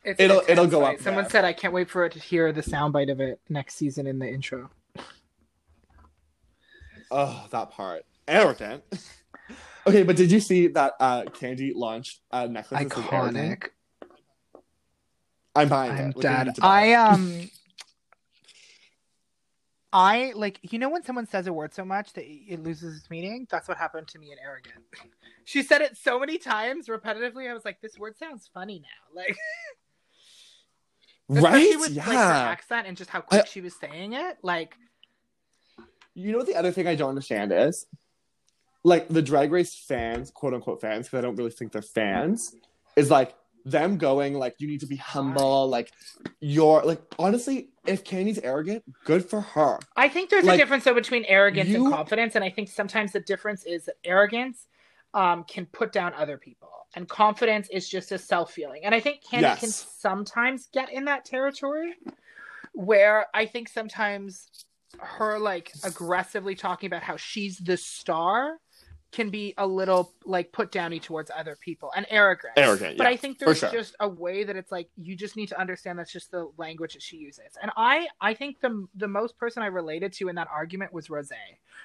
[0.03, 0.97] It's It'll- it'll go fight.
[0.97, 1.29] up Someone there.
[1.31, 4.19] said I can't wait for it to hear the soundbite of it next season in
[4.19, 4.69] the intro.
[7.13, 8.05] Oh, that part.
[8.27, 8.83] Arrogant.
[9.87, 12.81] okay, but did you see that uh Kandy launched a necklace?
[12.81, 13.59] says arrogant?
[13.61, 13.69] Iconic.
[15.55, 16.05] I'm buying I'm it.
[16.07, 16.45] Like, we dead.
[16.47, 17.49] need to buy I um
[19.93, 23.11] I like you know when someone says a word so much that it loses its
[23.11, 23.45] meaning?
[23.51, 24.83] That's what happened to me in arrogant.
[25.45, 27.49] She said it so many times repetitively.
[27.49, 29.13] I was like, this word sounds funny now.
[29.13, 29.35] Like
[31.27, 31.75] right?
[31.77, 32.07] with yeah.
[32.07, 34.37] like her accent and just how quick I- she was saying it.
[34.41, 34.77] Like
[36.15, 37.85] You know what the other thing I don't understand is?
[38.83, 42.55] Like the drag race fans, quote unquote fans, because I don't really think they're fans,
[42.95, 43.33] is like
[43.65, 45.91] them going like you need to be humble, like
[46.41, 49.79] you're like honestly, if Kandy's arrogant, good for her.
[49.95, 52.69] I think there's Like, a difference though between arrogance you- and confidence, and I think
[52.69, 54.67] sometimes the difference is that arrogance
[55.13, 58.83] um, can put down other people, and confidence is just a self feeling.
[58.83, 59.59] And I think Kandy Yes.
[59.61, 61.93] can sometimes get in that territory,
[62.73, 64.49] where I think sometimes
[64.99, 68.57] her like aggressively talking about how she's the star
[69.11, 72.53] can be a little like put downy towards other people and arrogant.
[72.57, 73.69] Arrogant, But yeah, I think there's sure.
[73.71, 76.93] just a way that it's like you just need to understand that's just the language
[76.93, 77.55] that she uses.
[77.61, 81.11] And I I think the the most person I related to in that argument was
[81.11, 81.31] Rose.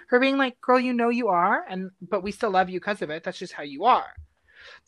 [0.08, 3.02] Her being like, "Girl, you know you are, and but we still love you because
[3.02, 3.24] of it.
[3.24, 4.14] That's just how you are."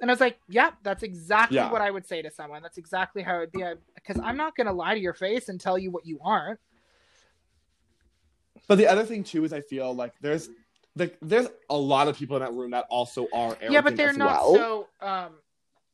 [0.00, 1.70] And I was like, "Yep, that's exactly Yeah.
[1.70, 2.62] what I would say to someone.
[2.62, 3.64] That's exactly how it'd be.
[3.94, 6.58] Because I'm not going to lie to your face and tell you what you aren't.
[8.70, 10.48] But the other thing too is I feel like there's
[10.94, 13.96] like there's a lot of people in that room that also are arrogant yeah, but
[13.96, 14.54] they're not well.
[14.54, 15.32] so um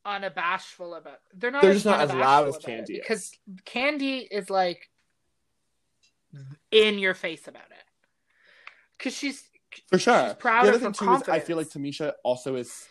[0.05, 1.21] unabashful about.
[1.33, 1.63] They're not.
[1.63, 3.33] They're just not as loud as Kandy because
[3.65, 4.91] Kandy is like
[6.71, 7.85] in your face about it.
[8.99, 9.43] Because she's
[9.89, 10.27] For sure.
[10.27, 12.87] She's proud the other thing too is I feel like Tamisha also is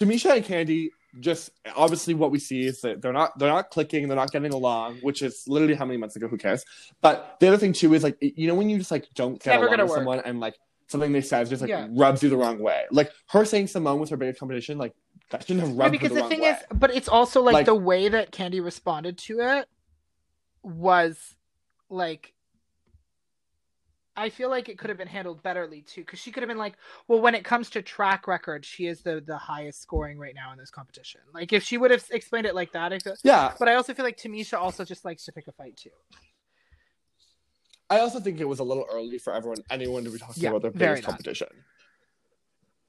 [0.00, 0.88] Tamisha and Kandy
[1.18, 4.52] just obviously what we see is that they're not they're not clicking, they're not getting
[4.52, 6.64] along, which is literally how many months ago, who cares?
[7.00, 9.56] But the other thing too is like you know when you just like don't get
[9.58, 9.90] along with work.
[9.98, 10.54] someone and like
[10.86, 11.88] something they say just like Yeah.
[11.92, 12.84] rubs you the wrong way.
[12.92, 14.92] Like her saying Simone was her biggest competition, like
[15.30, 16.50] that shouldn't have Yeah, rubbed because her the the, wrong thing way.
[16.50, 19.68] is, but it's also like, Like- the way that Kandy responded to it
[20.62, 21.36] was
[21.88, 22.34] like.
[24.20, 26.58] I feel like it could have been handled betterly too, because she could have been
[26.58, 26.74] like,
[27.08, 30.52] "Well, when it comes to track record, she is the the highest scoring right now
[30.52, 33.16] in this competition." Like, if she would have explained it like that, I feel.
[33.24, 35.90] yeah, But I also feel like Tamisha also just likes to pick a fight too.
[37.88, 40.50] I also think it was a little early for everyone, anyone to be talking Yeah,
[40.50, 41.48] about their biggest competition.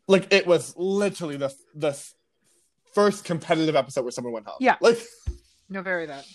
[0.07, 1.97] Like it was literally the the
[2.93, 4.57] first competitive episode where someone went home.
[4.59, 4.75] Yeah.
[4.81, 4.99] like
[5.69, 6.25] No, very that.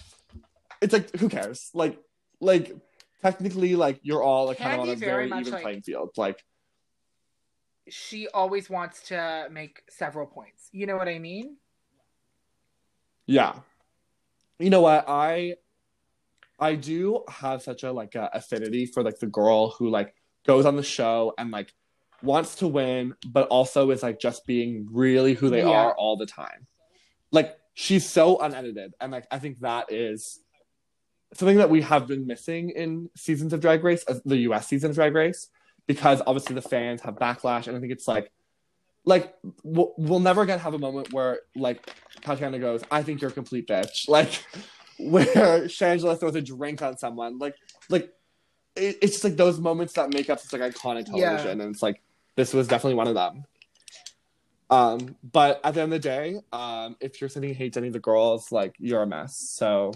[0.81, 1.71] it's like who cares?
[1.75, 2.01] Like
[2.41, 2.75] like
[3.31, 6.11] technically, like you're all like kind of on a very very even like- playing field.
[6.17, 6.43] Like
[7.89, 10.69] She always wants to make several points.
[10.73, 11.57] You know what I mean?
[13.27, 13.55] yeah,
[14.59, 15.57] you know what I
[16.59, 20.15] I do have such a like a affinity for like the girl who like
[20.47, 21.73] goes on the show and like
[22.23, 25.71] wants to win, but also is like just being really who they Yeah.
[25.87, 26.67] are all the time.
[27.33, 30.41] Like she's so unedited, and like I think that is
[31.35, 34.69] something that we have been missing in seasons of Drag Race, uh, the U.S.
[34.69, 35.49] season of Drag Race,
[35.87, 38.31] because obviously the fans have backlash, and I think it's like.
[39.09, 43.31] Like we'll, we'll never again have a moment where like Tatiana goes, "I think you're
[43.31, 44.45] a complete bitch," like
[44.99, 47.55] where Shangela throws a drink on someone, like
[47.89, 48.13] like
[48.75, 51.29] it, it's just like those moments that make up this like iconic Yeah.
[51.29, 52.03] television, and it's like
[52.35, 53.45] this was definitely one of them.
[54.71, 57.87] Um, but at the end of the day, um, if you're sending hate to any
[57.87, 59.37] of the girls, like you're a mess.
[59.37, 59.93] So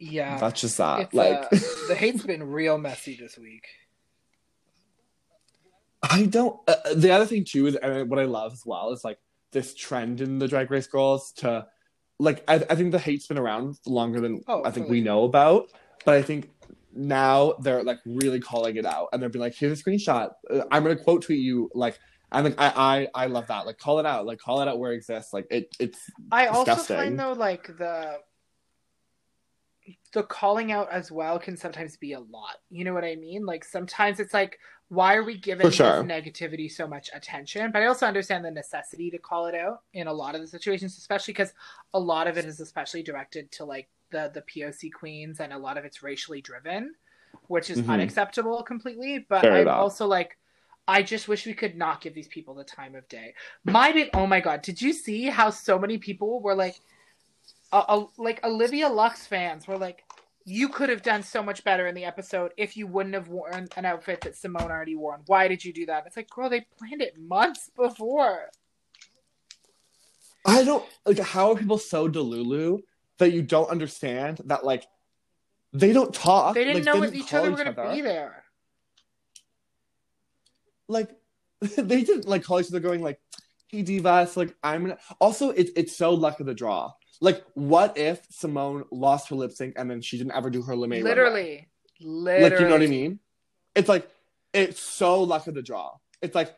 [0.00, 0.38] Yeah.
[0.38, 1.00] that's just that.
[1.00, 3.66] It's, like uh, the hate's been real messy this week.
[6.02, 6.58] I don't.
[6.66, 9.18] Uh, the other thing too is, and what I love as well is like
[9.52, 11.66] this trend in the Drag Race girls to,
[12.18, 15.00] like, I, I think the hate's been around longer than Oh, I think totally.
[15.00, 15.68] we know about,
[16.04, 16.50] but I think
[16.94, 20.30] now they're like really calling it out, and they're being like, "Here's a screenshot.
[20.48, 21.98] Uh, I'm gonna quote tweet you." Like,
[22.32, 23.66] I think I, I I love that.
[23.66, 24.24] Like, call it out.
[24.24, 25.32] Like, call it out where it exists.
[25.34, 25.98] Like, it it's
[26.32, 26.96] I also Disgusting.
[26.96, 28.18] find though like the
[30.12, 32.56] the calling out as well can sometimes be a lot.
[32.70, 33.46] You know what I mean?
[33.46, 34.58] Like sometimes it's like
[34.88, 36.02] why are we giving sure.
[36.02, 37.70] this negativity so much attention?
[37.70, 40.48] But I also understand the necessity to call it out in a lot of the
[40.48, 41.52] situations, especially because
[41.94, 45.58] a lot of it is especially directed to like the the POC queens and a
[45.58, 46.94] lot of it's racially driven,
[47.46, 47.88] which is Mhm.
[47.88, 49.20] unacceptable completely.
[49.28, 49.74] But Very I'm bad.
[49.74, 50.36] also like
[50.88, 53.34] I just wish we could not give these people the time of day.
[53.64, 56.80] My big oh my god, did you see how so many people were like
[57.72, 60.04] uh, uh, like Olivia Lux fans were like
[60.44, 63.68] you could have done so much better in the episode if you wouldn't have worn
[63.76, 65.20] an outfit that Simone already wore.
[65.26, 66.04] Why did you do that?
[66.06, 68.50] It's like, girl, they planned it months before.
[70.44, 72.80] I don't like how are people so delulu
[73.18, 74.86] that you don't understand that like
[75.72, 76.54] they don't talk.
[76.54, 77.94] They didn't like, know if each call other were going to other.
[77.94, 78.44] be there.
[80.88, 81.10] Like
[81.60, 83.20] they didn't like call each other going like,
[83.68, 84.98] "Hey Divas," like I'm gonna.
[85.20, 86.92] Also, it's it's so luck of the draw.
[87.20, 90.74] Like, what if Simone lost her lip sync and then she didn't ever do her
[90.74, 91.02] LeMay runway?
[91.02, 91.68] Literally.
[92.00, 92.50] Literally.
[92.50, 93.18] Like, you know what I mean?
[93.74, 94.08] It's like,
[94.54, 95.96] it's so luck of the draw.
[96.22, 96.56] It's like,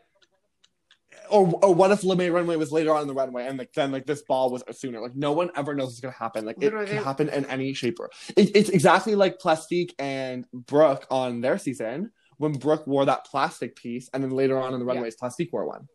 [1.31, 3.91] or, or what if LeMay runway was later on in the runway and like then
[3.91, 5.01] like this ball was sooner?
[5.01, 6.45] Like no one ever knows what's gonna happen.
[6.45, 10.45] Like Literally, it can happen in any shape or it, it's exactly like Plastique and
[10.53, 14.81] Brooke on their season when Brooke wore that plastic piece and then later on in
[14.81, 14.95] the Yeah.
[14.95, 15.89] runways Plastique wore one.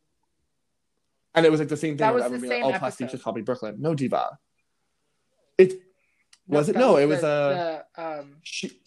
[1.36, 1.98] And it was like the same thing.
[1.98, 3.18] That was the same like, oh, Plastique episode.
[3.18, 3.76] just copied Brooklyn.
[3.80, 4.40] No diva.
[5.58, 5.82] It
[6.48, 6.76] was it?
[6.76, 8.80] No, it was uh the, um, she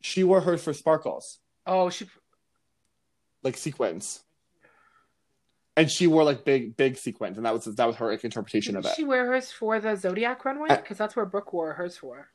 [0.00, 1.38] she wore hers for sparkles.
[1.66, 2.06] oh, she.
[3.42, 4.20] like sequins.
[5.76, 8.74] And she wore like big, big sequins, and that was that was her like, interpretation
[8.74, 8.96] Didn't of it.
[8.96, 10.68] she wear hers for the Zodiac runway?
[10.68, 12.28] Because that's where Brooke wore hers for.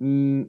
[0.00, 0.48] Mm,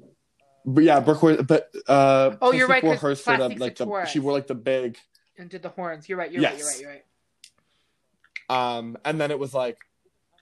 [0.66, 4.06] but yeah, Brooke wore, but uh, Oh, you're right, Wore hers for the like the
[4.06, 4.98] she wore like the big,
[5.38, 6.08] And did the horns.
[6.08, 6.32] You're right.
[6.32, 6.58] You're right.
[6.58, 6.80] You're right.
[6.80, 8.78] You're right.
[8.78, 9.78] um, and then it was like,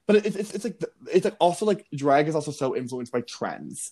[0.07, 0.81] but it, it's it's like
[1.13, 3.91] it's like also like drag is also so influenced by trends,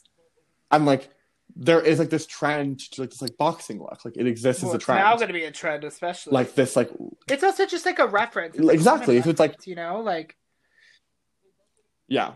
[0.72, 1.10] and like
[1.56, 4.72] there is like this trend to like this like boxing look, like it exists Well,
[4.72, 5.00] as a trend.
[5.00, 6.34] it's now going to be a trend, especially.
[6.34, 6.90] like this like
[7.30, 8.56] it's also just like a reference.
[8.58, 10.36] It's Exactly, common so it's like- you know, like
[12.08, 12.34] Yeah.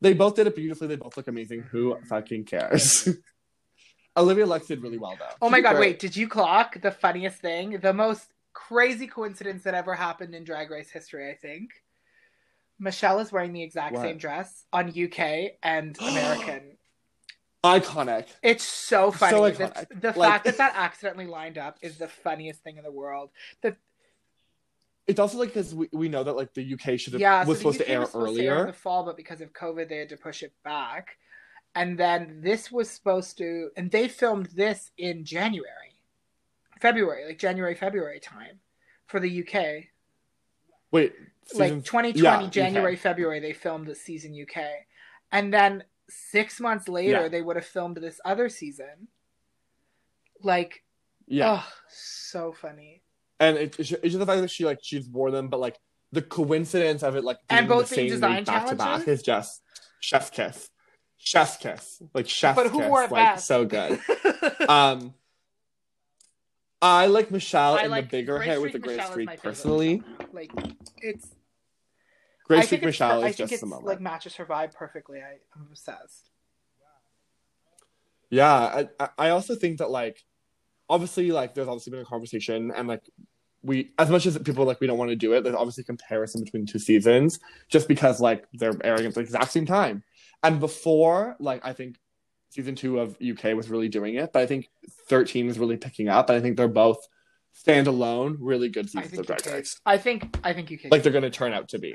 [0.00, 0.88] They both did it beautifully.
[0.88, 1.62] They both look amazing.
[1.70, 3.08] Who fucking cares?
[4.16, 5.26] Olivia Lux did really well though.
[5.42, 5.80] Oh my did god, great.
[5.92, 7.78] wait, did you clock the funniest thing?
[7.80, 11.70] The most crazy coincidence that ever happened in Drag Race history, I think.
[12.78, 14.02] Michelle is wearing the exact What?
[14.02, 16.76] same dress on UK and American.
[17.64, 18.26] Iconic.
[18.42, 19.32] It's so funny.
[19.32, 20.00] So the iconic.
[20.00, 23.30] the Like- fact that that accidentally lined up is the funniest thing in the world.
[23.62, 23.76] The,
[25.06, 27.46] It's also like because we, we know that like the UK should have yeah, was
[27.60, 28.66] so the supposed to air was supposed to air in earlier.
[28.66, 31.16] the fall, but because of COVID, they had to push it back.
[31.74, 36.00] And then this was supposed to, and they filmed this in January,
[36.80, 38.60] February, like January, February time
[39.06, 39.84] for the UK.
[40.90, 41.12] Wait,
[41.54, 42.98] like 2020 yeah, January UK.
[43.00, 44.64] February they filmed the season UK
[45.32, 47.28] and then 6 months later Yeah.
[47.28, 49.08] they would have filmed this other season.
[50.42, 50.82] Like
[51.26, 53.02] yeah, oh so funny.
[53.40, 55.76] And it, it's just the fact that she like she's wore them, but like
[56.12, 59.22] the coincidence of it like And both the being same design back to back is
[59.22, 59.60] just
[60.00, 60.70] chef's kiss,
[61.16, 63.46] chef's kiss, like chef's but who kiss, wore it like best?
[63.46, 63.98] so good.
[64.68, 65.14] um,
[66.80, 70.02] I like Michelle I in like the bigger hair with the gray streak personally.
[70.32, 70.52] Like
[70.98, 71.28] it's
[72.46, 73.86] Grace I Freak think it's, Michelle I is think just the moment.
[73.86, 76.30] like matches her vibe perfectly I, I'm obsessed
[78.30, 80.24] Yeah, I, I- also think that like
[80.88, 83.02] obviously like there's obviously been a conversation and like
[83.62, 86.44] we as much as people like we don't want to do it, there's obviously comparison
[86.44, 90.04] between two seasons just because like they're airing at the exact same time.
[90.44, 91.96] And before, like I think
[92.50, 94.68] season two of UK was really doing it, but I think
[95.08, 96.98] 13 is really picking up, and I think they're both
[97.66, 99.80] standalone, really good seasons of Drag Race.
[99.84, 101.94] I think I think UK Like they're gonna turn out to be.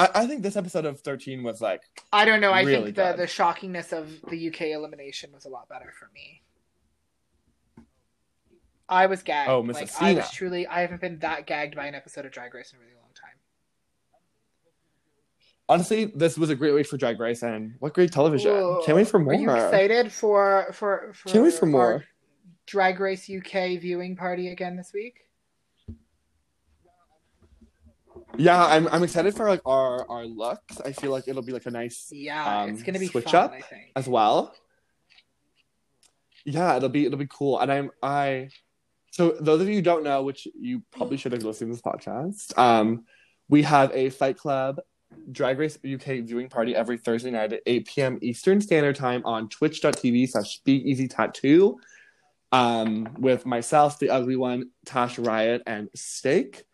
[0.00, 1.82] I, I think this episode of 13 was like
[2.12, 3.18] I don't know I really think the good.
[3.18, 6.42] the shockingness of the UK elimination was a lot better for me
[8.90, 9.48] I was gagged.
[9.48, 12.32] Oh, Miss like I was truly I haven't been that gagged by an episode of
[12.32, 13.36] Drag Race in a really long time.
[15.68, 18.50] honestly, this was a great week for Drag Race, and what great television!
[18.50, 18.82] Whoa.
[18.84, 19.32] Can't wait for more.
[19.32, 22.04] Are you excited for for for Can't wait for more.
[22.66, 25.20] Drag Race UK viewing party again this week?
[28.36, 30.80] Yeah, I'm I'm excited for like our our looks.
[30.80, 33.34] I feel like it'll be like a nice Yeah, Um, it's gonna be switch fun.
[33.44, 33.92] up I think.
[33.96, 34.54] as well.
[36.44, 38.48] Yeah, it'll be it'll be cool, and I'm I.
[39.12, 41.82] So those of you who don't know, which you probably should have listened to this
[41.82, 43.04] podcast, um,
[43.48, 44.78] we have a Fight Club
[45.32, 48.18] Drag Race UK viewing party every Thursday night at 8 p.m.
[48.22, 51.78] Eastern Standard Time on twitch.tv slash speakeasy tattoo.
[52.52, 56.64] Um, with myself, the ugly one, Tash Riot, and Steak.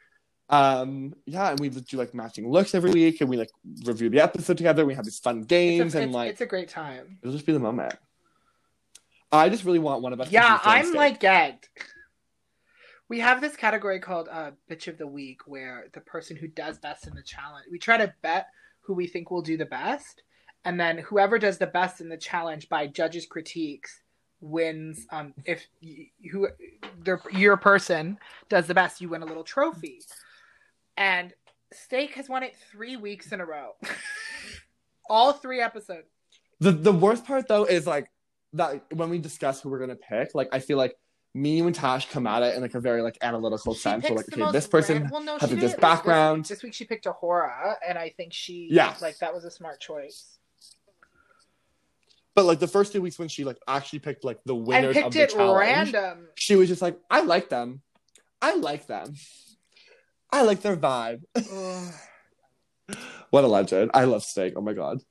[0.48, 3.50] Um, yeah, and we do like matching looks every week, and we like
[3.84, 4.84] review the episode together.
[4.86, 7.18] We have these fun games, a, and it's, like it's a great time.
[7.22, 7.94] it'll just be the moment.
[9.32, 10.30] I just really want one of us.
[10.30, 11.68] Yeah, I'm like gagged.
[13.08, 16.78] We have this category called uh, "Bitch of the Week," where the person who does
[16.78, 18.48] best in the challenge, we try to bet
[18.82, 20.22] who we think will do the best,
[20.64, 24.00] and then whoever does the best in the challenge by judges' critiques
[24.40, 25.06] wins.
[25.10, 26.48] Um, if y- who
[27.02, 28.18] their your person
[28.48, 30.00] does the best, you win a little trophy.
[30.96, 31.32] And
[31.72, 33.72] Steak has won it three weeks in a row,
[35.10, 36.08] all three episodes.
[36.60, 38.08] the the worst part though is like
[38.54, 40.34] that when we discuss who we're gonna pick.
[40.34, 40.96] Like I feel like
[41.34, 44.08] me and Tash come at it in like a very like analytical She sense.
[44.08, 45.66] We're like, okay, this person ran- well, no, has this did it.
[45.72, 46.44] Like, background.
[46.44, 48.94] This, this week she picked A'Whora, and I think she Yeah.
[49.02, 50.38] like that was a smart choice.
[52.34, 54.96] But like the first two weeks when she like actually picked like the And winners
[54.96, 56.28] of picked the it challenge, random.
[56.36, 57.80] she was just like, I like them.
[58.42, 59.14] I like them.
[60.32, 61.22] I like their vibe.
[63.30, 63.90] What a legend.
[63.92, 64.52] I love steak.
[64.56, 65.02] Oh my god.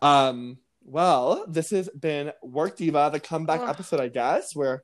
[0.00, 3.68] Um, well, this has been Werk Diva, the comeback Ugh.
[3.68, 4.56] episode, I guess.
[4.56, 4.80] We're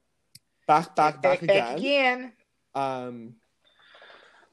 [0.66, 1.79] back, back, back, again.
[1.79, 2.33] again.
[2.74, 3.35] Um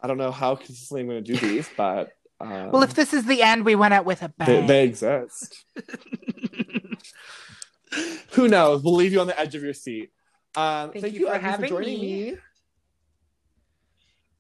[0.02, 3.26] I don't know how consistently I'm gonna do these, but um, Well, if this is
[3.26, 4.66] the end, we went out with a bang.
[4.68, 5.66] they exist.
[8.32, 8.82] Who knows?
[8.84, 10.12] We'll leave you on the edge of your seat.
[10.56, 12.32] Um, Thank thank, you you, for Evie, having joining me.
[12.32, 12.38] me.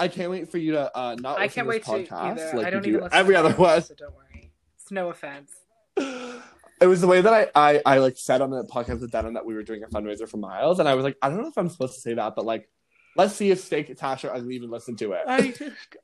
[0.03, 2.13] I can't wait for you to uh, not I listen can't to wait this to
[2.13, 2.57] podcast either.
[2.57, 3.81] like I don't even do listen every to other one.
[3.81, 4.51] So don't worry.
[4.77, 5.51] It's no offense.
[5.95, 9.35] It was the way that I, I, I like said on the podcast with Denim
[9.35, 11.47] that we were doing a fundraiser for Miles, and I was like, I don't know
[11.47, 12.67] if I'm supposed to say that, but like,
[13.15, 15.21] let's see if Steak, Tasha, Ugly even listen to it.
[15.25, 15.53] I,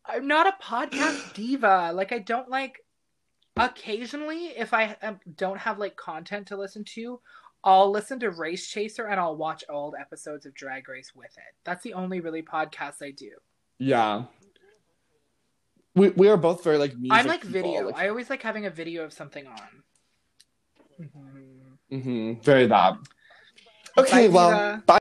[0.05, 1.91] I'm not a podcast diva.
[1.93, 2.79] Like I don't like.
[3.57, 7.19] Occasionally, if I um, don't have like content to listen to,
[7.61, 11.55] I'll listen to Race Chaser and I'll watch old episodes of Drag Race with it.
[11.65, 13.31] That's the only really podcast I do.
[13.79, 14.25] Yeah,
[15.95, 17.17] we we are both very like music.
[17.17, 17.85] I'm like people, video.
[17.87, 19.69] like- I always like having a video of something on.
[21.01, 21.77] Mhm.
[21.91, 22.95] Mhm, very that.
[23.97, 24.83] Okay, Bye, well, Diva.
[24.85, 24.93] bye.